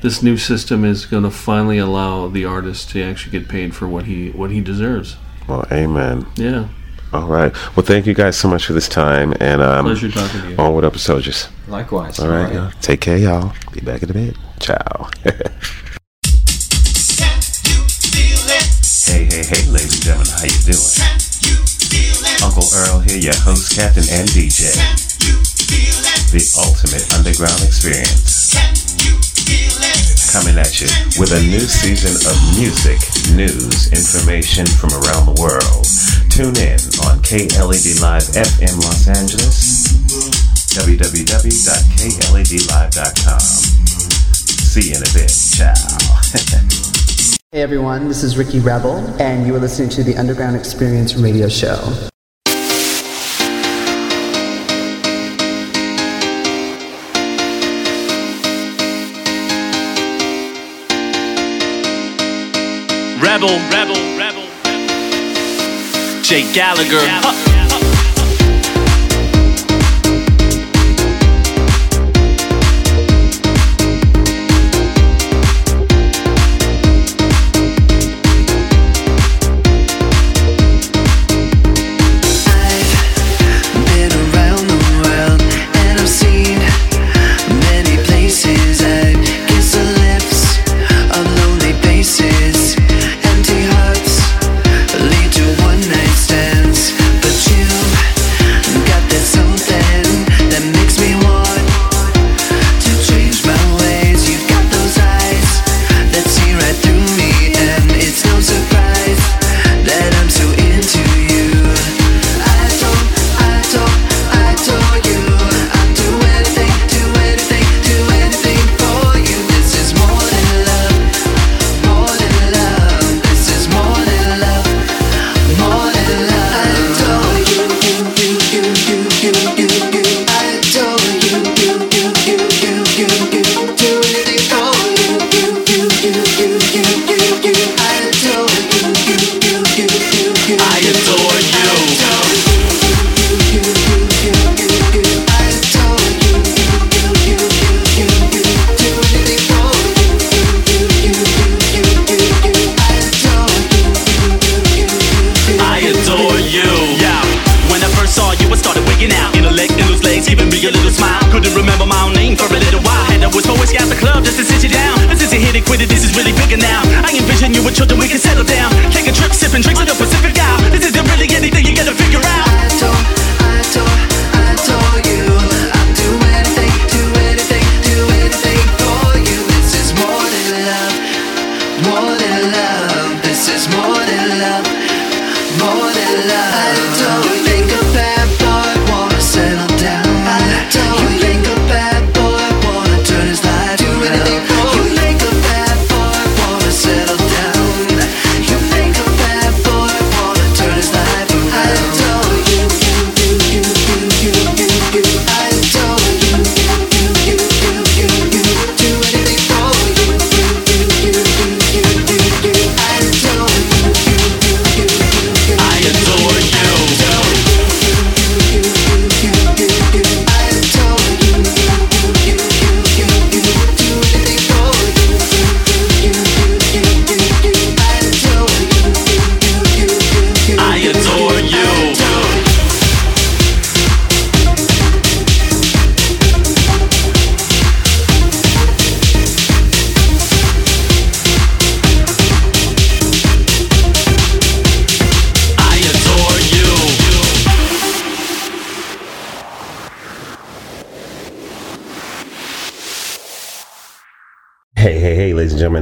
[0.00, 3.88] this new system is going to finally allow the artist to actually get paid for
[3.88, 5.16] what he what he deserves.
[5.48, 6.26] well, amen.
[6.36, 6.68] Yeah,
[7.12, 7.52] All right.
[7.76, 9.34] Well, thank you guys so much for this time.
[9.40, 10.56] And um, pleasure talking to you.
[10.56, 11.48] onward up, soldiers.
[11.68, 12.18] Likewise.
[12.20, 12.70] All right, y'all.
[12.80, 13.52] Take care, y'all.
[13.72, 14.36] Be back in a bit.
[14.60, 15.08] Ciao.
[15.24, 15.32] hey,
[19.24, 21.25] hey, hey, ladies and gentlemen, how you doing?
[22.46, 24.70] Uncle Earl here, your host, captain, and DJ.
[26.30, 28.54] The ultimate underground experience.
[30.30, 30.86] Coming at you
[31.18, 33.02] with a new season of music,
[33.34, 35.90] news, information from around the world.
[36.30, 36.78] Tune in
[37.10, 39.90] on KLED Live FM Los Angeles,
[40.70, 43.40] www.kledlive.com.
[44.70, 45.34] See you in a bit.
[45.34, 45.74] Ciao.
[47.52, 51.48] Hey everyone, this is Ricky Rebel, and you are listening to the Underground Experience radio
[51.48, 52.10] show.
[63.18, 64.44] Rebel, rebel, rebel.
[66.22, 67.00] Jake Gallagher.
[67.00, 67.55] Huh.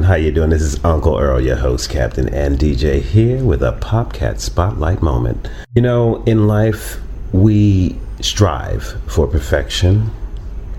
[0.05, 0.51] How you doing?
[0.51, 5.49] This is Uncle Earl, your host, Captain, and DJ here with a Popcat Spotlight moment.
[5.75, 7.01] You know, in life,
[7.33, 10.11] we strive for perfection.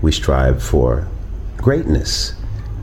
[0.00, 1.08] We strive for
[1.56, 2.34] greatness.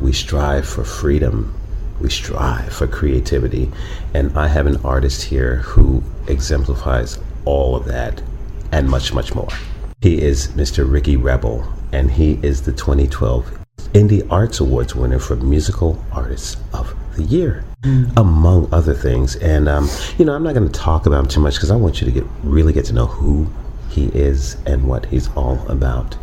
[0.01, 1.57] We strive for freedom.
[2.01, 3.71] We strive for creativity.
[4.13, 8.21] And I have an artist here who exemplifies all of that
[8.73, 9.49] and much, much more.
[10.01, 10.91] He is Mr.
[10.91, 16.93] Ricky Rebel, and he is the 2012 Indie Arts Awards winner for Musical Artist of
[17.15, 17.63] the Year,
[18.17, 19.35] among other things.
[19.37, 21.75] And, um, you know, I'm not going to talk about him too much because I
[21.75, 23.47] want you to get really get to know who
[23.89, 26.15] he is and what he's all about.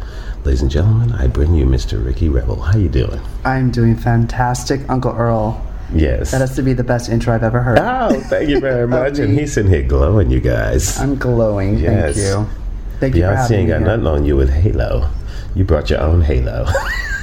[0.44, 2.04] Ladies and gentlemen, I bring you Mr.
[2.04, 2.60] Ricky Rebel.
[2.60, 3.20] How you doing?
[3.44, 5.64] I'm doing fantastic, Uncle Earl.
[5.92, 6.30] Yes.
[6.30, 7.78] That has to be the best intro I've ever heard.
[7.78, 9.18] Oh, thank you very much.
[9.18, 10.98] and he's in here glowing, you guys.
[10.98, 11.78] I'm glowing.
[11.78, 12.16] Yes.
[12.16, 12.54] Thank you.
[13.00, 13.86] Thank you for Beyonce having ain't me got here.
[13.96, 15.10] nothing on you with Halo.
[15.54, 16.66] You brought your own Halo.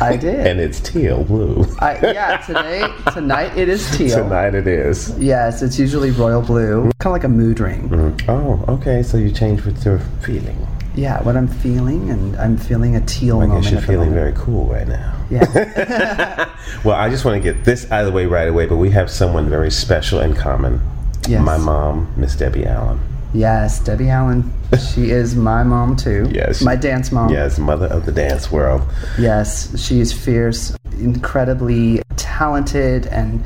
[0.02, 0.40] I did.
[0.48, 1.66] and it's teal blue.
[1.80, 4.24] I, yeah, today, tonight it is teal.
[4.24, 5.18] Tonight it is.
[5.18, 7.90] Yes, it's usually royal blue, kind of like a mood ring.
[7.90, 8.24] Mhm.
[8.30, 9.02] Oh, okay.
[9.02, 10.58] So you changed with your feeling.
[10.94, 13.64] Yeah, what I'm feeling, and I'm feeling a teal I moment.
[13.64, 14.36] guess you're feeling moment.
[14.36, 15.14] very cool right now.
[15.30, 16.50] Yeah.
[16.84, 18.90] Well, I just want to get this out of the way right away, but we
[18.92, 20.82] have someone very special in common.
[21.28, 21.42] Yes.
[21.44, 23.00] My mom, Miss Debbie Allen.
[23.38, 24.52] Yes, Debbie Allen.
[24.94, 26.30] She is my mom too.
[26.30, 26.62] Yes.
[26.62, 27.32] My dance mom.
[27.32, 28.82] Yes, mother of the dance world.
[29.18, 33.46] Yes, she is fierce, incredibly talented, and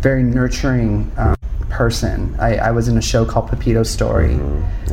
[0.00, 1.34] very nurturing um,
[1.70, 2.36] person.
[2.38, 4.34] I, I was in a show called Pepito Story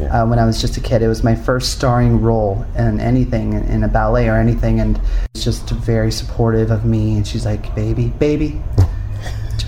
[0.09, 1.03] uh, when I was just a kid.
[1.03, 4.99] It was my first starring role in anything, in, in a ballet or anything, and
[5.35, 7.17] she's just very supportive of me.
[7.17, 8.61] And she's like, "Baby, baby."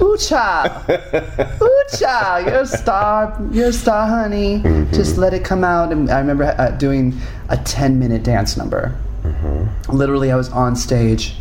[0.01, 0.89] Ooh, child.
[1.61, 2.47] Ooh, child.
[2.47, 3.39] You're a star.
[3.51, 4.61] You're a star, honey.
[4.91, 5.91] Just let it come out.
[5.91, 7.19] And I remember uh, doing
[7.49, 8.95] a 10 minute dance number
[9.91, 11.35] literally I was on stage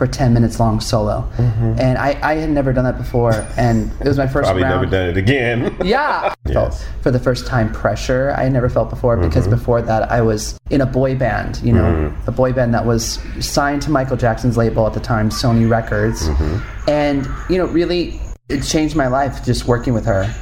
[0.00, 1.30] for 10 minutes long solo.
[1.36, 1.74] Mm-hmm.
[1.78, 4.80] And I, I had never done that before and it was my first Probably round.
[4.80, 5.76] never done it again.
[5.84, 6.32] yeah.
[6.46, 8.32] I felt for the first time pressure.
[8.34, 9.56] I had never felt before because mm-hmm.
[9.56, 12.26] before that I was in a boy band you know mm.
[12.26, 16.26] a boy band that was signed to Michael Jackson's label at the time Sony Records.
[16.26, 16.90] Mm-hmm.
[16.90, 20.34] And you know really it changed my life just working with her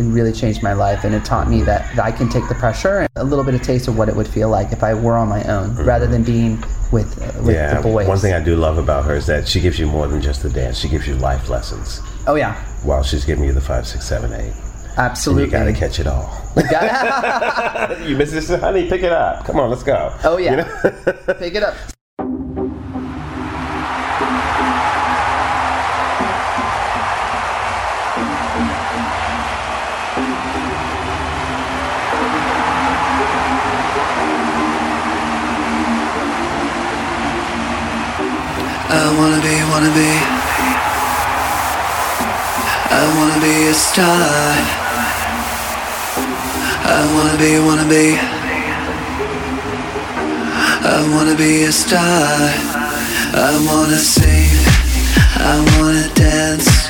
[0.00, 2.54] it really changed my life and it taught me that, that I can take the
[2.54, 4.94] pressure and a little bit of taste of what it would feel like if I
[4.94, 6.58] were on my own rather than being
[6.90, 7.74] with uh, with yeah.
[7.74, 8.08] the boys.
[8.08, 10.42] One thing I do love about her is that she gives you more than just
[10.42, 10.78] the dance.
[10.78, 14.32] She gives you life lessons oh yeah, while she's giving you the five, six, seven,
[14.32, 14.52] eight.
[14.96, 15.44] absolutely.
[15.44, 16.36] You gotta catch it all.
[16.70, 18.88] Got- you miss this, honey?
[18.88, 19.44] Pick it up.
[19.44, 20.14] Come on, let's go.
[20.24, 21.34] oh yeah, You know?
[21.38, 21.74] pick it up.
[39.30, 40.12] Wanna be, wanna be.
[42.90, 44.26] I wanna be a star.
[46.82, 48.18] I wanna be, wanna be.
[50.82, 52.02] I wanna be a star.
[53.46, 54.50] I wanna sing.
[55.38, 56.88] I wanna dance.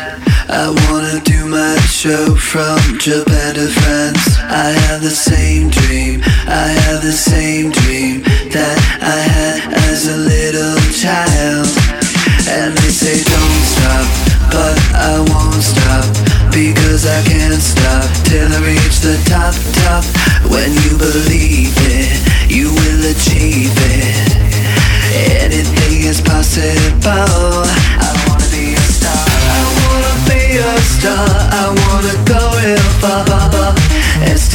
[0.48, 4.38] I wanna do my show from Japan to France.
[4.48, 6.22] I have the same dream.
[6.46, 8.22] I have the the same dream
[8.56, 12.09] that I had as a little child.
[12.50, 14.06] And they say don't stop,
[14.50, 16.02] but I won't stop
[16.50, 19.54] because I can't stop till I reach the top,
[19.86, 20.02] top.
[20.50, 22.10] When you believe it,
[22.50, 24.34] you will achieve it.
[25.46, 27.62] Anything is possible.
[28.02, 29.14] I wanna be a star.
[29.54, 31.30] I wanna be a star.
[31.54, 33.30] I wanna go real far.
[34.26, 34.50] S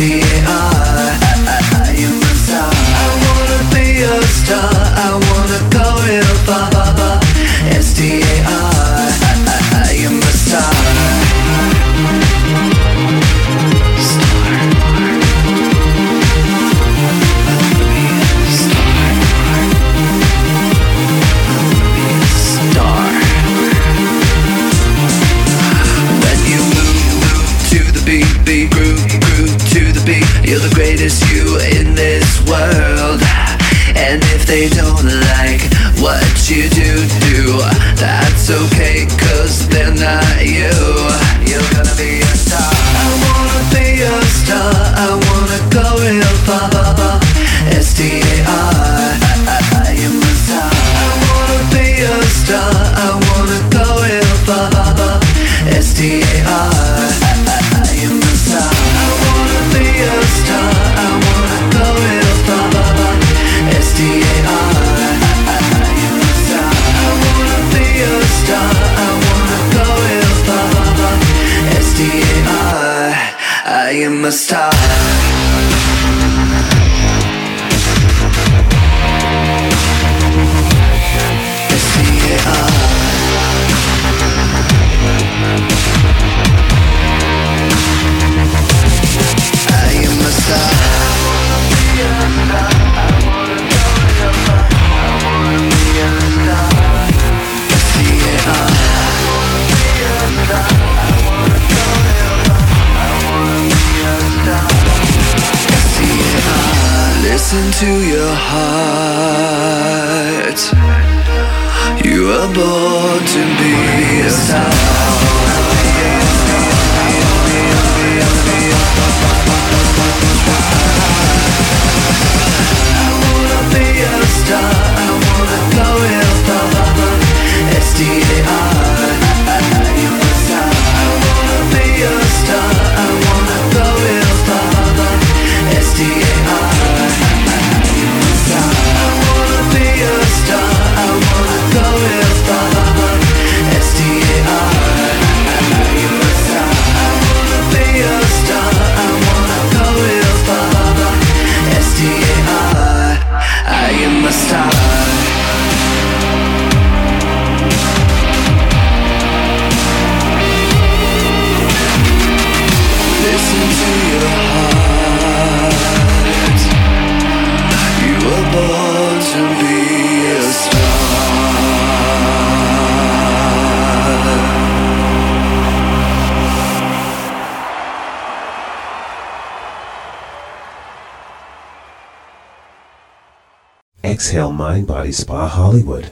[184.25, 186.11] Exhale Mind Body Spa Hollywood.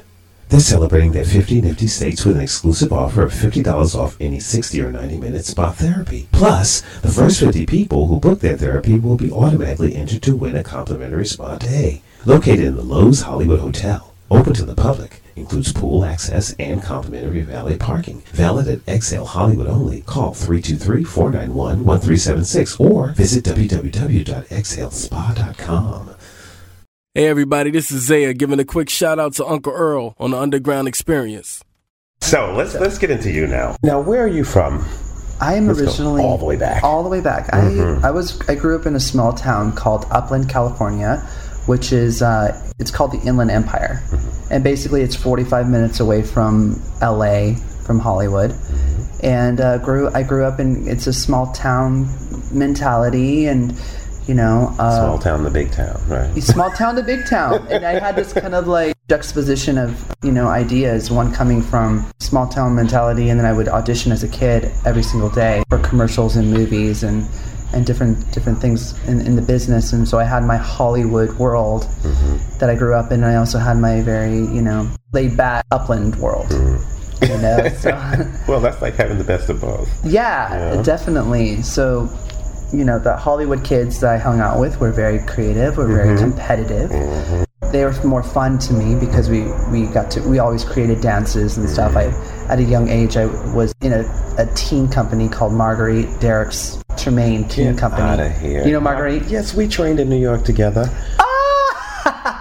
[0.49, 4.81] They're celebrating their 50 nifty states with an exclusive offer of $50 off any 60
[4.81, 6.27] or 90 minute spa therapy.
[6.31, 10.55] Plus, the first 50 people who book their therapy will be automatically entered to win
[10.55, 12.03] a complimentary spa day.
[12.23, 14.13] Located in the Loews Hollywood Hotel.
[14.29, 15.23] Open to the public.
[15.35, 18.21] Includes pool access and complimentary valet parking.
[18.27, 20.01] Valid at Exhale Hollywood only.
[20.01, 26.12] Call 323-491-1376 or visit www.exhalespa.com.
[27.15, 30.37] Hey everybody, this is Zaya giving a quick shout out to Uncle Earl on the
[30.39, 31.63] Underground Experience.
[32.21, 33.75] So let's let's get into you now.
[33.83, 34.83] Now, where are you from?
[35.39, 36.83] I am Let's originally all the way back.
[36.83, 37.51] All the way back.
[37.51, 38.03] Mhm.
[38.03, 41.17] I I was I grew up in a small town called Upland, California,
[41.67, 44.53] which is uh, it's called the Inland Empire, Mm-hmm.
[44.53, 47.55] and basically it's 45 minutes away from L.A.
[47.85, 49.25] from Hollywood, Mm-hmm.
[49.25, 52.07] and uh, grew I grew up in it's a small town
[52.51, 53.75] mentality and
[54.27, 56.31] you know uh, Small town, to big town, right?
[56.53, 59.89] small town to big town and i had this kind of like juxtaposition of
[60.23, 64.23] you know ideas one coming from small town mentality and then i would audition as
[64.23, 67.27] a kid every single day for commercials and movies and
[67.73, 71.83] and different different things in, in the business and so i had my hollywood world
[72.59, 75.65] that i grew up in and i also had my very you know laid back
[75.71, 76.49] upland world
[77.21, 77.89] you know so
[78.47, 79.87] well, that's like having the best of both.
[80.05, 80.81] yeah, Yeah.
[80.81, 81.61] definitely.
[81.61, 82.09] So,
[82.73, 86.15] you know, the Hollywood kids that I hung out with were very creative, were very
[86.17, 86.31] mm-hmm.
[86.31, 86.89] competitive.
[86.89, 87.71] Mm-hmm.
[87.71, 91.57] They were more fun to me because we, we got to we always created dances
[91.57, 91.95] and stuff.
[91.95, 92.51] I mm-hmm.
[92.51, 94.01] at a young age I was in a,
[94.37, 98.03] a teen company called Marguerite Derricks Tremaine Teen Company.
[98.03, 98.65] Outta here.
[98.65, 99.25] You know Marguerite?
[99.25, 100.89] Yes, we trained in New York together.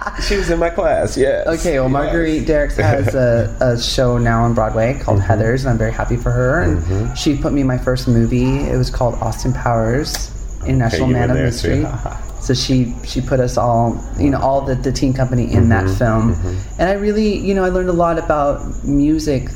[0.27, 1.17] she was in my class.
[1.17, 1.47] Yes.
[1.47, 5.31] Okay, well, Marguerite Derricks has a, a show now on Broadway called Mm-hmm.
[5.31, 6.61] Heathers, and I'm very happy for her.
[6.61, 8.59] And she put me in my first movie.
[8.59, 10.31] It was called Austin Powers,
[10.65, 11.85] International you Man of Mystery.
[12.41, 15.85] so she she put us all, you know, all the, the teen company in that
[15.85, 15.95] Mm-hmm.
[16.33, 16.57] film.
[16.79, 19.49] And I really, you know, I learned a lot about music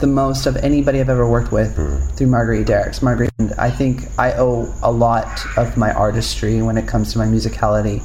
[0.00, 2.16] the most of anybody I've ever worked with Mm.
[2.16, 3.02] through Marguerite Derricks.
[3.02, 7.18] Marguerite, and I think I owe a lot of my artistry when it comes to
[7.18, 8.00] my musicality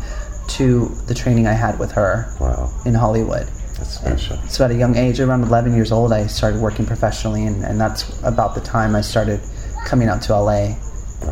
[0.50, 2.70] to the training I had with her Wow.
[2.86, 3.48] in Hollywood.
[3.78, 4.38] That's special.
[4.50, 7.80] So at a young age, around 11 years old, I started working professionally, and, and
[7.82, 9.40] that's about the time I started
[9.86, 10.76] coming out to LA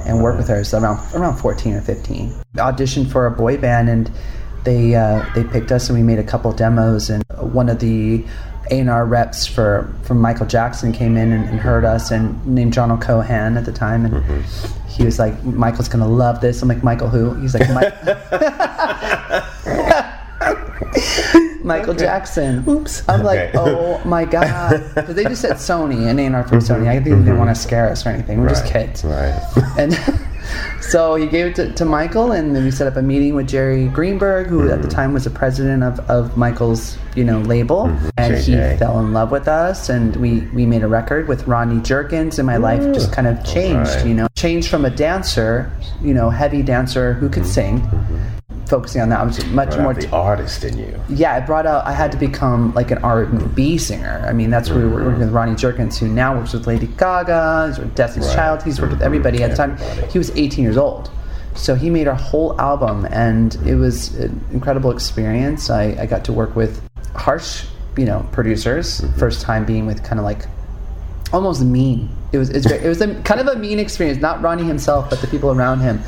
[0.06, 0.64] and work with her.
[0.64, 4.12] So around around 14 or 15, auditioned for a boy band, and
[4.64, 7.10] they uh, they picked us, and we made a couple demos.
[7.10, 8.26] And one of the
[8.72, 12.90] A&R reps for from Michael Jackson came in and, and heard us, and named John
[12.92, 14.24] O'Cohan at the time, and
[14.92, 17.94] he was like, "Michael's gonna love this." I'm like, "Michael who?" He's like, "Mike."
[21.64, 22.68] Michael Jackson.
[22.68, 23.08] Oops.
[23.08, 26.80] I'm like, oh my god, because they just said Sony and A&R from Sony.
[26.80, 26.88] Mm-hmm.
[26.88, 27.38] I think they didn't mm-hmm.
[27.38, 28.42] want to scare us or anything.
[28.42, 29.04] We're just kids.
[29.04, 29.40] Right.
[29.78, 29.94] And
[30.82, 33.48] so he gave it to, to Michael, and then we set up a meeting with
[33.48, 37.86] Jerry Greenberg, who at the time was the president of, of Michael's, you know, label,
[38.18, 41.82] and he fell in love with us, and we we made a record with Rodney
[41.82, 43.92] Jerkins, and my life just kind of changed.
[43.96, 44.08] Right.
[44.08, 45.72] You know, changed from a dancer,
[46.02, 47.88] you know, heavy dancer who could sing.
[48.72, 50.98] Focusing on that, I was much more the artist in you.
[51.10, 51.86] yeah, it brought out.
[51.86, 54.24] I had to become like an R and B singer.
[54.26, 56.88] I mean, that's where we were working with Rodney Jerkins, who now works with Lady
[56.88, 57.68] Gaga.
[57.68, 58.36] He's with Destiny's Right.
[58.38, 58.64] Child.
[58.64, 59.44] He's worked with everybody.
[59.44, 59.78] At the time,
[60.10, 61.12] he was 18 years old,
[61.54, 65.70] so he made our whole album, and it was an incredible experience.
[65.70, 66.82] I, I got to work with
[67.14, 67.66] harsh,
[67.98, 69.02] you know, producers.
[69.02, 69.20] Mm-hmm.
[69.20, 70.46] First time being with kind of like
[71.34, 72.10] almost mean.
[72.32, 74.22] It was it was a, kind of a mean experience.
[74.22, 76.00] Not Rodney himself, but the people around him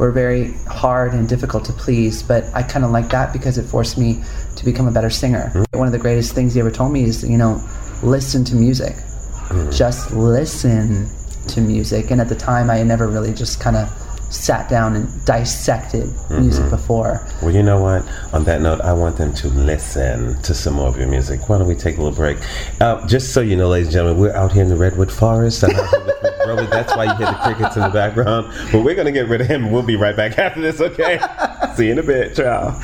[0.00, 2.22] were very hard and difficult to please.
[2.22, 4.24] But I kind of like that because it forced me
[4.56, 5.50] to become a better singer.
[5.50, 5.78] Hmm.
[5.78, 7.62] One of the greatest things he ever told me is, you know,
[8.02, 8.96] listen to music.
[8.96, 9.70] Hmm.
[9.70, 11.06] Just listen
[11.48, 12.10] to music.
[12.10, 13.88] And at the time, I never really just kind of
[14.30, 17.26] sat down and dissected music before.
[17.42, 18.08] Well, you know what?
[18.32, 21.48] On that note, I want them to listen to some more of your music.
[21.48, 22.38] Why don't we take a little break?
[22.80, 25.64] Uh, just so you know, ladies and gentlemen, we're out here in the Redwood Forest.
[25.64, 26.66] I'm out here with my brother.
[26.66, 28.52] That's why you hear the crickets in the background.
[28.72, 29.72] But we're going to get rid of him.
[29.72, 31.20] We'll be right back after this, okay?
[31.74, 32.36] See you in a bit.
[32.36, 32.80] Ciao.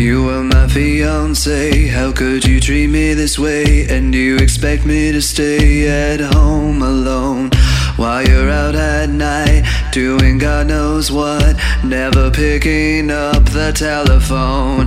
[0.00, 0.39] You were my
[0.70, 3.86] fiance, how could you treat me this way?
[3.88, 7.50] And you expect me to stay at home alone
[7.96, 14.86] while you're out at night doing God knows what, never picking up the telephone.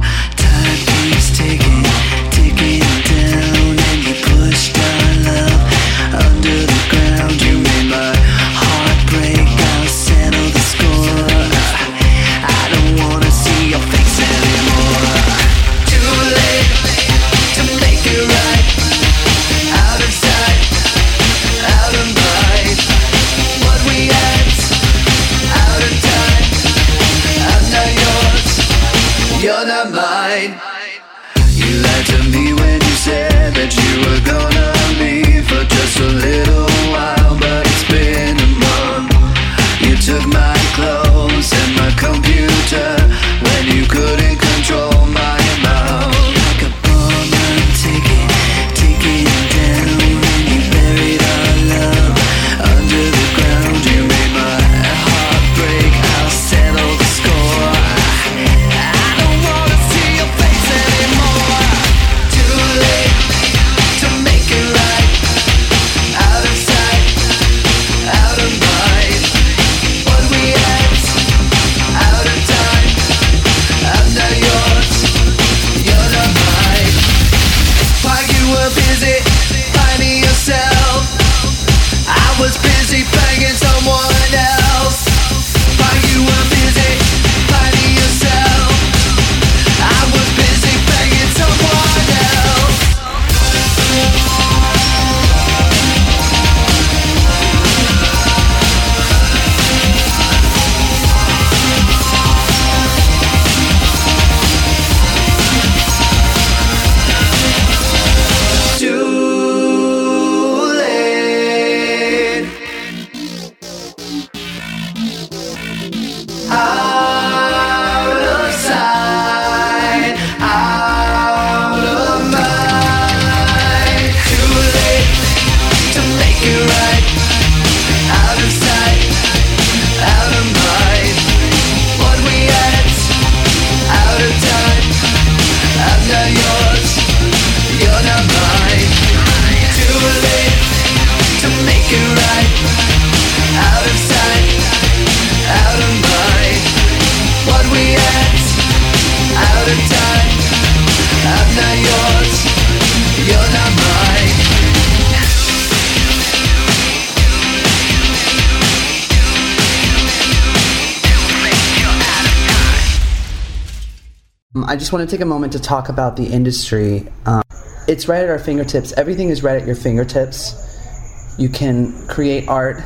[164.74, 167.08] I just want to take a moment to talk about the industry.
[167.28, 167.44] Um,
[167.88, 168.92] it's right at our fingertips.
[168.94, 171.36] Everything is right at your fingertips.
[171.38, 172.78] You can create art.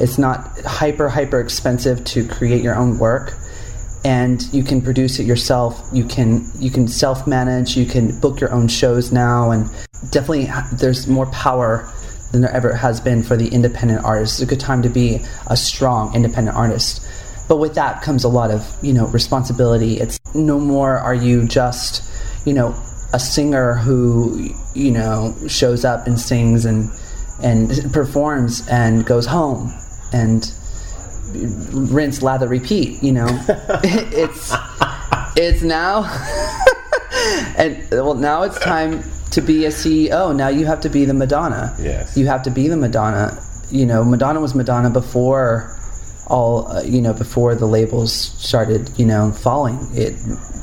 [0.00, 3.34] It's not hyper, hyper expensive to create your own work.
[4.06, 5.78] And you can produce it yourself.
[5.92, 7.76] You can you can self manage.
[7.76, 9.66] You can book your own shows now, and
[10.10, 10.48] definitely
[10.78, 11.86] there's more power
[12.32, 14.40] than there ever has been for the independent artist.
[14.40, 15.18] It's a good time to be
[15.48, 17.06] a strong independent artist.
[17.48, 19.98] But with that comes a lot of, you know, responsibility.
[19.98, 22.02] It's no more are you just,
[22.46, 22.74] you know,
[23.14, 26.90] a singer who, you know, shows up and sings and
[27.42, 29.72] and performs and goes home
[30.12, 30.52] and
[31.92, 33.28] rinse, lather, repeat, you know.
[33.82, 34.54] it's
[35.36, 36.04] it's now
[37.56, 40.34] and well now it's time to be a CEO.
[40.34, 41.74] Now you have to be the Madonna.
[41.80, 42.16] Yes.
[42.16, 43.42] You have to be the Madonna.
[43.70, 45.77] You know, Madonna was Madonna before
[46.28, 49.78] all uh, you know before the labels started you know falling.
[49.92, 50.16] It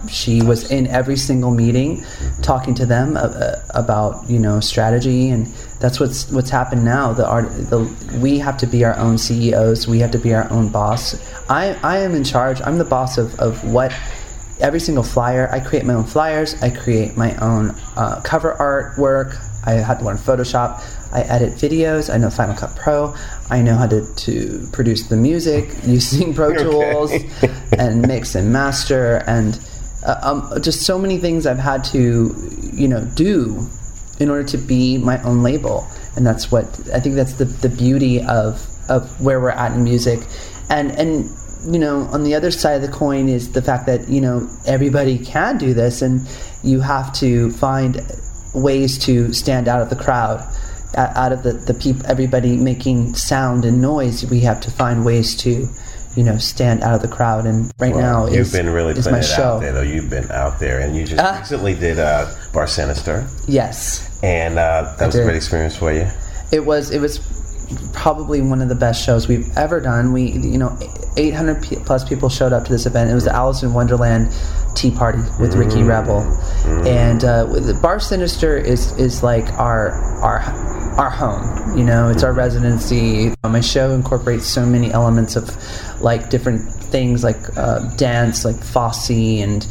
[0.10, 2.04] she was in every single meeting
[2.42, 5.48] talking to them uh, uh, about you know strategy and
[5.80, 7.14] that's what's what's happened now.
[7.14, 10.52] The art the we have to be our own CEOs we have to be our
[10.52, 11.16] own boss.
[11.50, 12.62] I I am in charge.
[12.62, 13.92] I'm the boss of of what
[14.60, 15.50] every single flyer.
[15.52, 16.62] I create my own flyers.
[16.62, 19.36] I create my own uh, cover art work
[19.66, 20.82] I had to learn Photoshop.
[21.14, 22.14] I edit videos.
[22.14, 23.16] I know Final Cut Pro.
[23.50, 27.12] I know how to, to produce the music using Pro Tools
[27.78, 29.24] and mix and master.
[29.28, 29.60] And
[30.06, 32.34] uh, um, just so many things I've had to
[32.76, 33.66] you know do
[34.20, 35.88] in order to be my own label.
[36.16, 39.84] And that's what I think that's the, the beauty of of where we're at in
[39.84, 40.20] music.
[40.70, 41.30] And and
[41.66, 44.48] you know on the other side of the coin is the fact that you know
[44.66, 46.02] everybody can do this.
[46.02, 46.28] And
[46.64, 47.98] you have to find
[48.56, 50.40] ways to stand out of the crowd
[50.98, 55.36] out of the, the people everybody making sound and noise we have to find ways
[55.36, 55.66] to
[56.16, 58.94] you know stand out of the crowd and right Well, now you've is, been really
[58.94, 59.82] is putting my it show out there, though.
[59.82, 61.38] You've been out there, and you just Ah.
[61.40, 65.92] recently did uh, Bar Sinister, yes and uh, that I was a great experience for
[65.92, 66.08] you.
[66.54, 67.20] it was it was
[67.94, 70.14] probably one of the best shows we've ever done.
[70.14, 70.78] We you know
[71.18, 73.10] 800 plus people showed up to this event.
[73.12, 74.28] It was the Alice in Wonderland
[74.76, 75.88] Tea Party with Ricky Mm.
[75.88, 76.22] Rebel,
[76.88, 80.40] and uh, the Bar Sinister is is like our our
[80.98, 81.78] our home.
[81.78, 83.34] You know, it's our residency.
[83.44, 85.50] My show incorporates so many elements of
[86.02, 89.10] like different things like uh, dance, like Fosse
[89.42, 89.66] and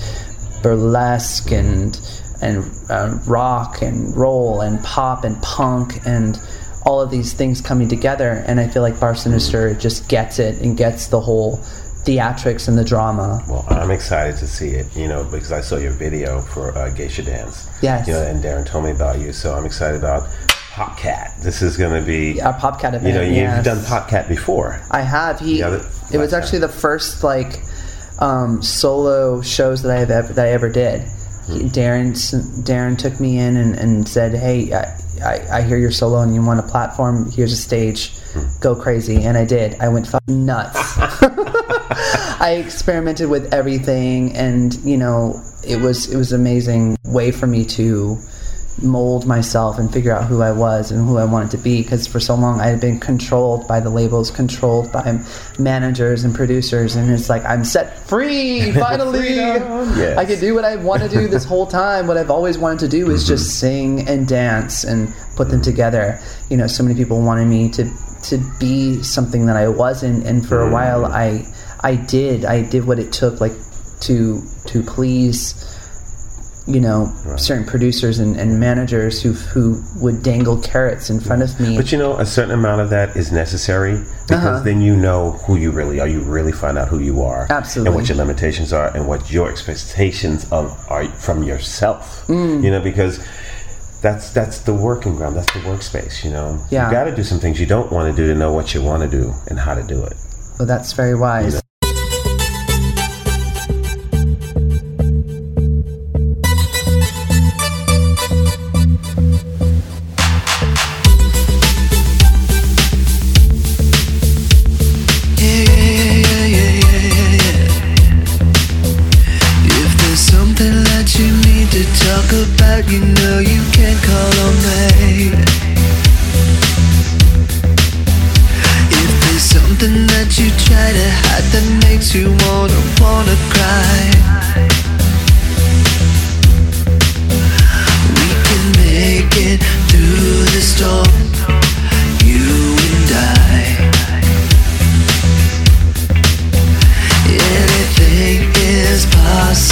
[0.62, 1.98] burlesque and
[2.42, 6.38] and uh, rock and roll and pop and punk and
[6.84, 8.44] all of these things coming together.
[8.46, 11.58] And I feel like Bar Sinister just gets it and gets the whole
[12.04, 13.42] theatrics and the drama.
[13.48, 16.90] Well, I'm excited to see it, you know, because I saw your video for uh,
[16.90, 17.68] Geisha Dance.
[17.82, 18.06] Yes.
[18.06, 20.28] You know, and Darren told me about you, so I'm excited about
[20.74, 21.40] Popcat.
[21.40, 22.40] This is going to be.
[22.42, 23.06] Our Popcat event.
[23.06, 23.64] You know, you've yes.
[23.64, 24.80] done Popcat before.
[24.90, 25.38] I have.
[25.38, 25.60] He.
[25.60, 27.62] It was actually the first like
[28.18, 31.02] um, solo shows that I have ever that I ever did.
[31.46, 32.12] He, Darren
[32.64, 36.34] Darren took me in and, and said, "Hey, I, I, I hear you're solo and
[36.34, 37.30] you want a platform.
[37.30, 38.12] Here's a stage.
[38.60, 39.78] Go crazy." And I did.
[39.80, 40.98] I went fucking nuts.
[41.90, 47.46] I experimented with everything, and you know, it was it was an amazing way for
[47.46, 48.18] me to
[48.82, 51.82] mold myself and figure out who I was and who I wanted to be.
[51.82, 55.18] Because for so long I had been controlled by the labels, controlled by
[55.58, 59.34] managers and producers, and it's like I'm set free finally.
[59.34, 60.18] Yes.
[60.18, 62.06] I can do what I want to do this whole time.
[62.06, 63.28] What I've always wanted to do is mm-hmm.
[63.28, 66.18] just sing and dance and put them together.
[66.50, 67.90] You know, so many people wanted me to
[68.24, 70.72] to be something that I wasn't, and for a mm.
[70.72, 71.46] while I
[71.84, 73.52] I did I did what it took like
[74.00, 75.70] to to please
[76.66, 81.60] you know certain producers and, and managers who who would dangle carrots in front of
[81.60, 81.76] me.
[81.76, 83.94] But you know, a certain amount of that is necessary
[84.26, 84.60] because Uh-huh.
[84.64, 86.08] then you know who you really are.
[86.08, 87.88] You really find out who you are, Absolutely.
[87.88, 92.24] and what your limitations are, and what your expectations of are from yourself.
[92.28, 92.64] Mm.
[92.64, 93.14] You know, because
[94.00, 95.36] that's that's the working ground.
[95.36, 96.24] That's the workspace.
[96.24, 96.86] You know, Yeah.
[96.86, 98.80] you got to do some things you don't want to do to know what you
[98.82, 100.14] want to do and how to do it.
[100.58, 101.56] Well, that's very wise.
[101.56, 101.60] are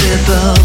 [0.00, 0.61] impossible.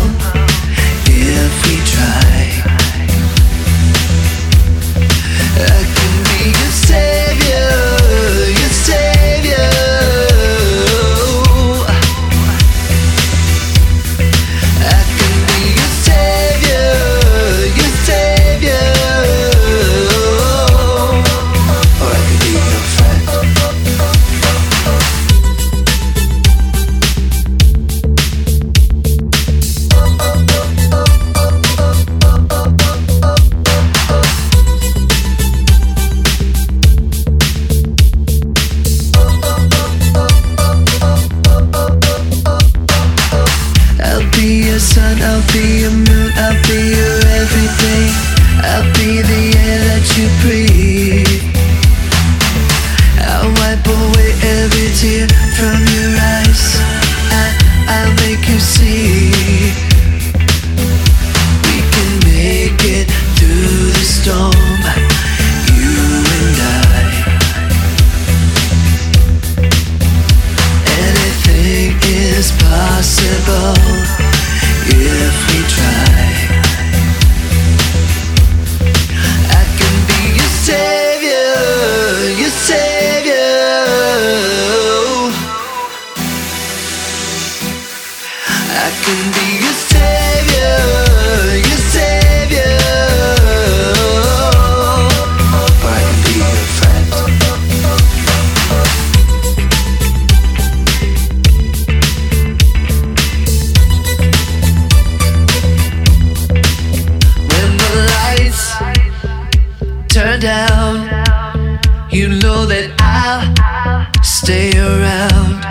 [112.17, 115.66] You know that I'll stay around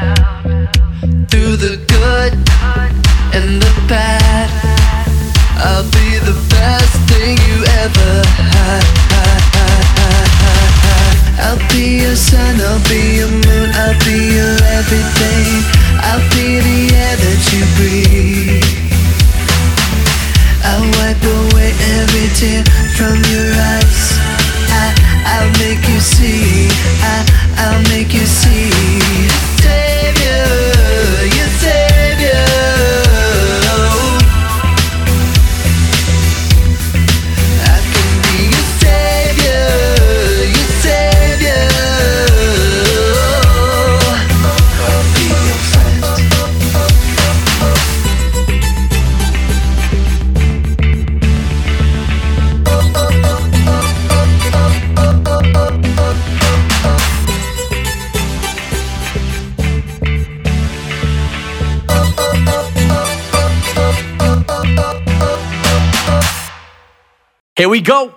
[67.86, 68.12] go.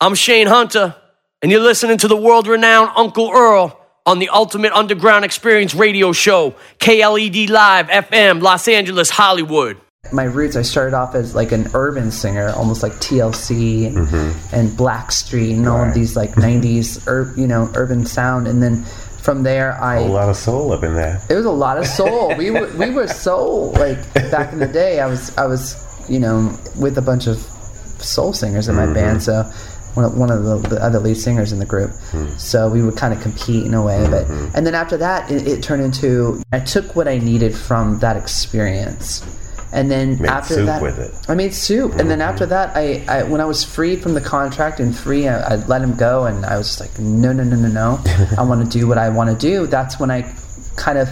[0.00, 0.94] I'm Shane Hunter,
[1.40, 6.12] and you're listening to the world renowned Uncle Earl on the Ultimate Underground Experience radio
[6.12, 9.80] show, KLED Live FM, Los Angeles, Hollywood.
[10.12, 14.54] My roots, I started off as like an urban singer, almost like TLC and, mm-hmm.
[14.54, 18.48] and Blackstreet and all of these like 90s, ur- you know, urban sound.
[18.48, 18.82] And then
[19.22, 19.98] from there, I.
[19.98, 21.20] A lot of soul up in there.
[21.30, 22.34] It was a lot of soul.
[22.36, 25.00] we were we were soul like back in the day.
[25.00, 27.57] I was I was you know with a bunch of
[28.02, 28.94] soul singers in my Mhm.
[28.94, 29.22] band.
[29.22, 29.44] So
[29.94, 31.90] one of, one of the, the other lead singers in the group.
[32.36, 34.06] So we would kind of compete in a way.
[34.10, 37.98] But and then after that, it, it turned into I took what I needed from
[38.00, 39.22] that experience.
[39.70, 40.80] And then after that.
[41.28, 41.96] I made soup.
[41.96, 45.28] And then after that, I, I when I was free from the contract and free,
[45.28, 46.24] I, I let him go.
[46.24, 47.98] And I was like, no, no, no, no, no.
[48.38, 49.66] I want to do what I want to do.
[49.66, 50.32] That's when I
[50.76, 51.08] kind of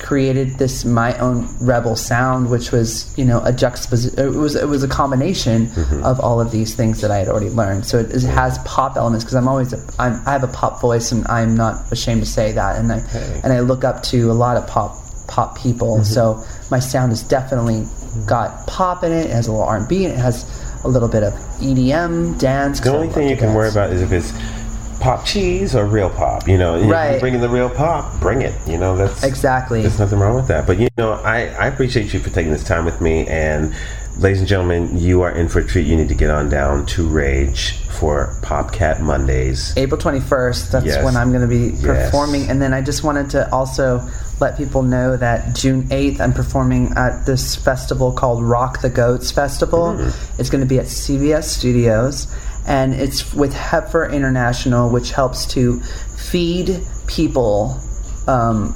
[0.00, 4.18] created this my own rebel sound, which was you know a juxtaposition.
[4.18, 6.02] It was it was a combination mm-hmm.
[6.04, 7.86] of all of these things that I had already learned.
[7.86, 10.80] So it, is- has pop elements because I'm always a, I'm, I have a pop
[10.80, 12.78] voice and I'm not ashamed to say that.
[12.78, 12.98] And I
[13.44, 14.96] and I look up to a lot of pop
[15.28, 15.96] pop people.
[15.96, 16.04] Mm-hmm.
[16.04, 18.26] So my sound has definitely mm-hmm.
[18.26, 19.26] got pop in it.
[19.26, 20.06] It has a little R and B.
[20.06, 20.44] It has
[20.84, 22.80] a little bit of EDM dance.
[22.80, 24.32] The only thing you can worry about is if it's
[25.00, 26.46] pop cheese or real pop.
[26.46, 27.18] You know, Right.
[27.20, 28.54] bringing the real pop, bring it.
[28.66, 29.82] You know, that's exactly.
[29.82, 30.66] There's nothing wrong with that.
[30.66, 33.26] But you know, I I appreciate you for taking this time with me.
[33.26, 33.72] And
[34.18, 35.86] ladies and gentlemen, you are in for a treat.
[35.86, 39.72] You need to get on down to Rage for Popcat Mondays.
[39.76, 41.04] April 21st, that's Yes.
[41.04, 41.82] when I'm going to be Yes.
[42.10, 42.48] performing.
[42.48, 44.02] And then I just wanted to also
[44.40, 49.30] let people know that June 8th, I'm performing at this festival called Rock the Goats
[49.30, 49.96] Festival.
[49.98, 50.12] Mm.
[50.38, 52.26] It's going to be at CBS Studios.
[52.70, 57.80] And it's with Heifer International, which helps to feed people
[58.28, 58.74] um,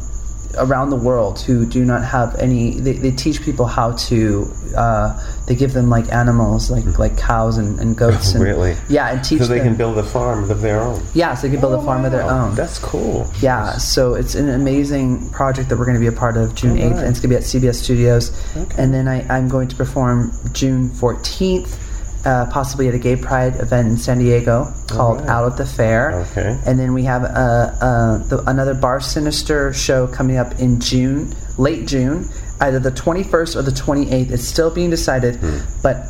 [0.59, 2.75] around the world who do not have any.
[2.75, 4.51] They, they teach people how to.
[4.77, 8.35] Uh, they give them like animals, like like cows and, and goats.
[8.35, 8.77] And, really?
[8.89, 9.47] Yeah, and teach them.
[9.47, 9.69] so they them.
[9.69, 11.03] can build a farm of their own.
[11.15, 12.55] Yeah, so they can build a farm of their own.
[12.55, 13.31] That's cool.
[13.41, 16.77] Yeah, so it's an amazing project that we're going to be a part of June
[16.77, 18.33] 8th, and it's going to be at CBS Studios.
[18.57, 18.83] Okay.
[18.83, 21.79] And then I, I'm going to perform June 14th,
[22.25, 26.21] uh, possibly at a gay pride event in San Diego called Out at the Fair.
[26.31, 26.59] Okay.
[26.67, 31.35] And then we have uh, uh, the, another Bar Sinister show coming up in June,
[31.59, 32.29] late June,
[32.61, 34.31] either the 21st or the 28th.
[34.31, 35.39] It's still being decided,
[35.83, 36.07] but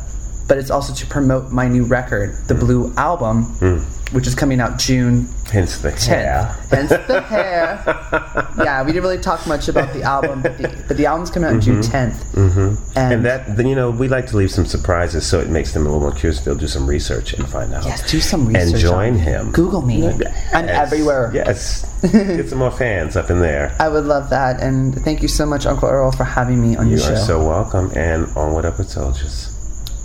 [0.47, 2.59] but it's also to promote my new record, the hmm.
[2.59, 3.77] Blue Album, hmm.
[4.15, 6.07] which is coming out June Hence the 10th.
[6.07, 6.65] hair.
[6.69, 7.83] Hence the hair.
[8.63, 11.55] yeah, we didn't really talk much about the album, but the, but the album's coming
[11.55, 12.13] out June 10th.
[12.33, 12.59] Mm-hmm.
[12.59, 12.97] mm-hmm.
[12.97, 15.83] And, that, then you know, we like to leave some surprises so it makes them
[15.83, 16.43] a little more curious.
[16.43, 17.85] They'll do some research and find out.
[17.85, 18.73] Yes, do some research.
[18.73, 19.51] And join him.
[19.51, 20.07] Google me.
[20.51, 21.31] I'm everywhere.
[21.33, 21.85] Yes.
[22.11, 23.75] Get some more fans up in there.
[23.79, 24.61] I would love that.
[24.61, 27.09] And thank you so much, Uncle Earl, for having me on You your show.
[27.09, 27.91] You are so welcome.
[27.95, 29.54] And onward upward soldiers.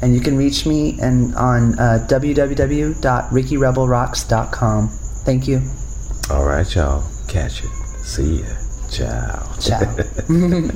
[0.02, 4.88] And you can reach me and on uh, www.rickyrebelrocks.com.
[5.24, 5.62] Thank you.
[6.30, 7.02] All right, y'all.
[7.28, 7.70] Catch it.
[8.04, 8.46] See ya.
[8.90, 9.54] Ciao.
[9.60, 9.80] Ciao.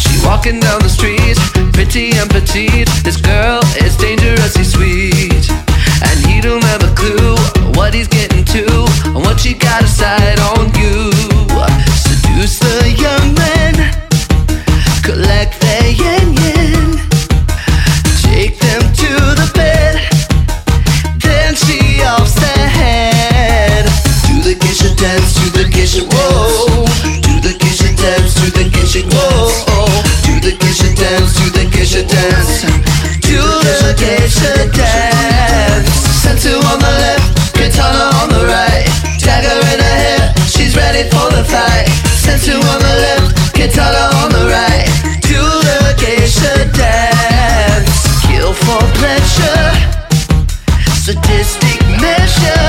[0.00, 1.36] She walking down the street,
[1.72, 2.88] pretty and petite.
[3.04, 5.09] This girl is dangerously sweet
[6.42, 7.36] you don't have a clue
[7.76, 8.64] what he's getting to
[9.04, 11.12] and what you got aside on you.
[12.00, 13.74] Seduce the young men,
[15.02, 16.96] collect the yen yen,
[18.24, 20.00] take them to the bed,
[21.20, 23.84] then she offs the head.
[24.24, 26.86] Do the kitchen dance, do the kitchen whoa.
[27.20, 29.92] Do the kitchen dance, do the kitchen whoa.
[30.24, 32.62] Do the kitchen dance, do the kitchen dance,
[33.20, 35.09] do the kitchen dance.
[41.14, 42.00] on the flight
[42.30, 44.86] Sensu on the left, Katana on the right.
[45.22, 48.22] Do the geisha dance.
[48.26, 49.72] Kill for pleasure.
[51.02, 52.59] Sadistic measure.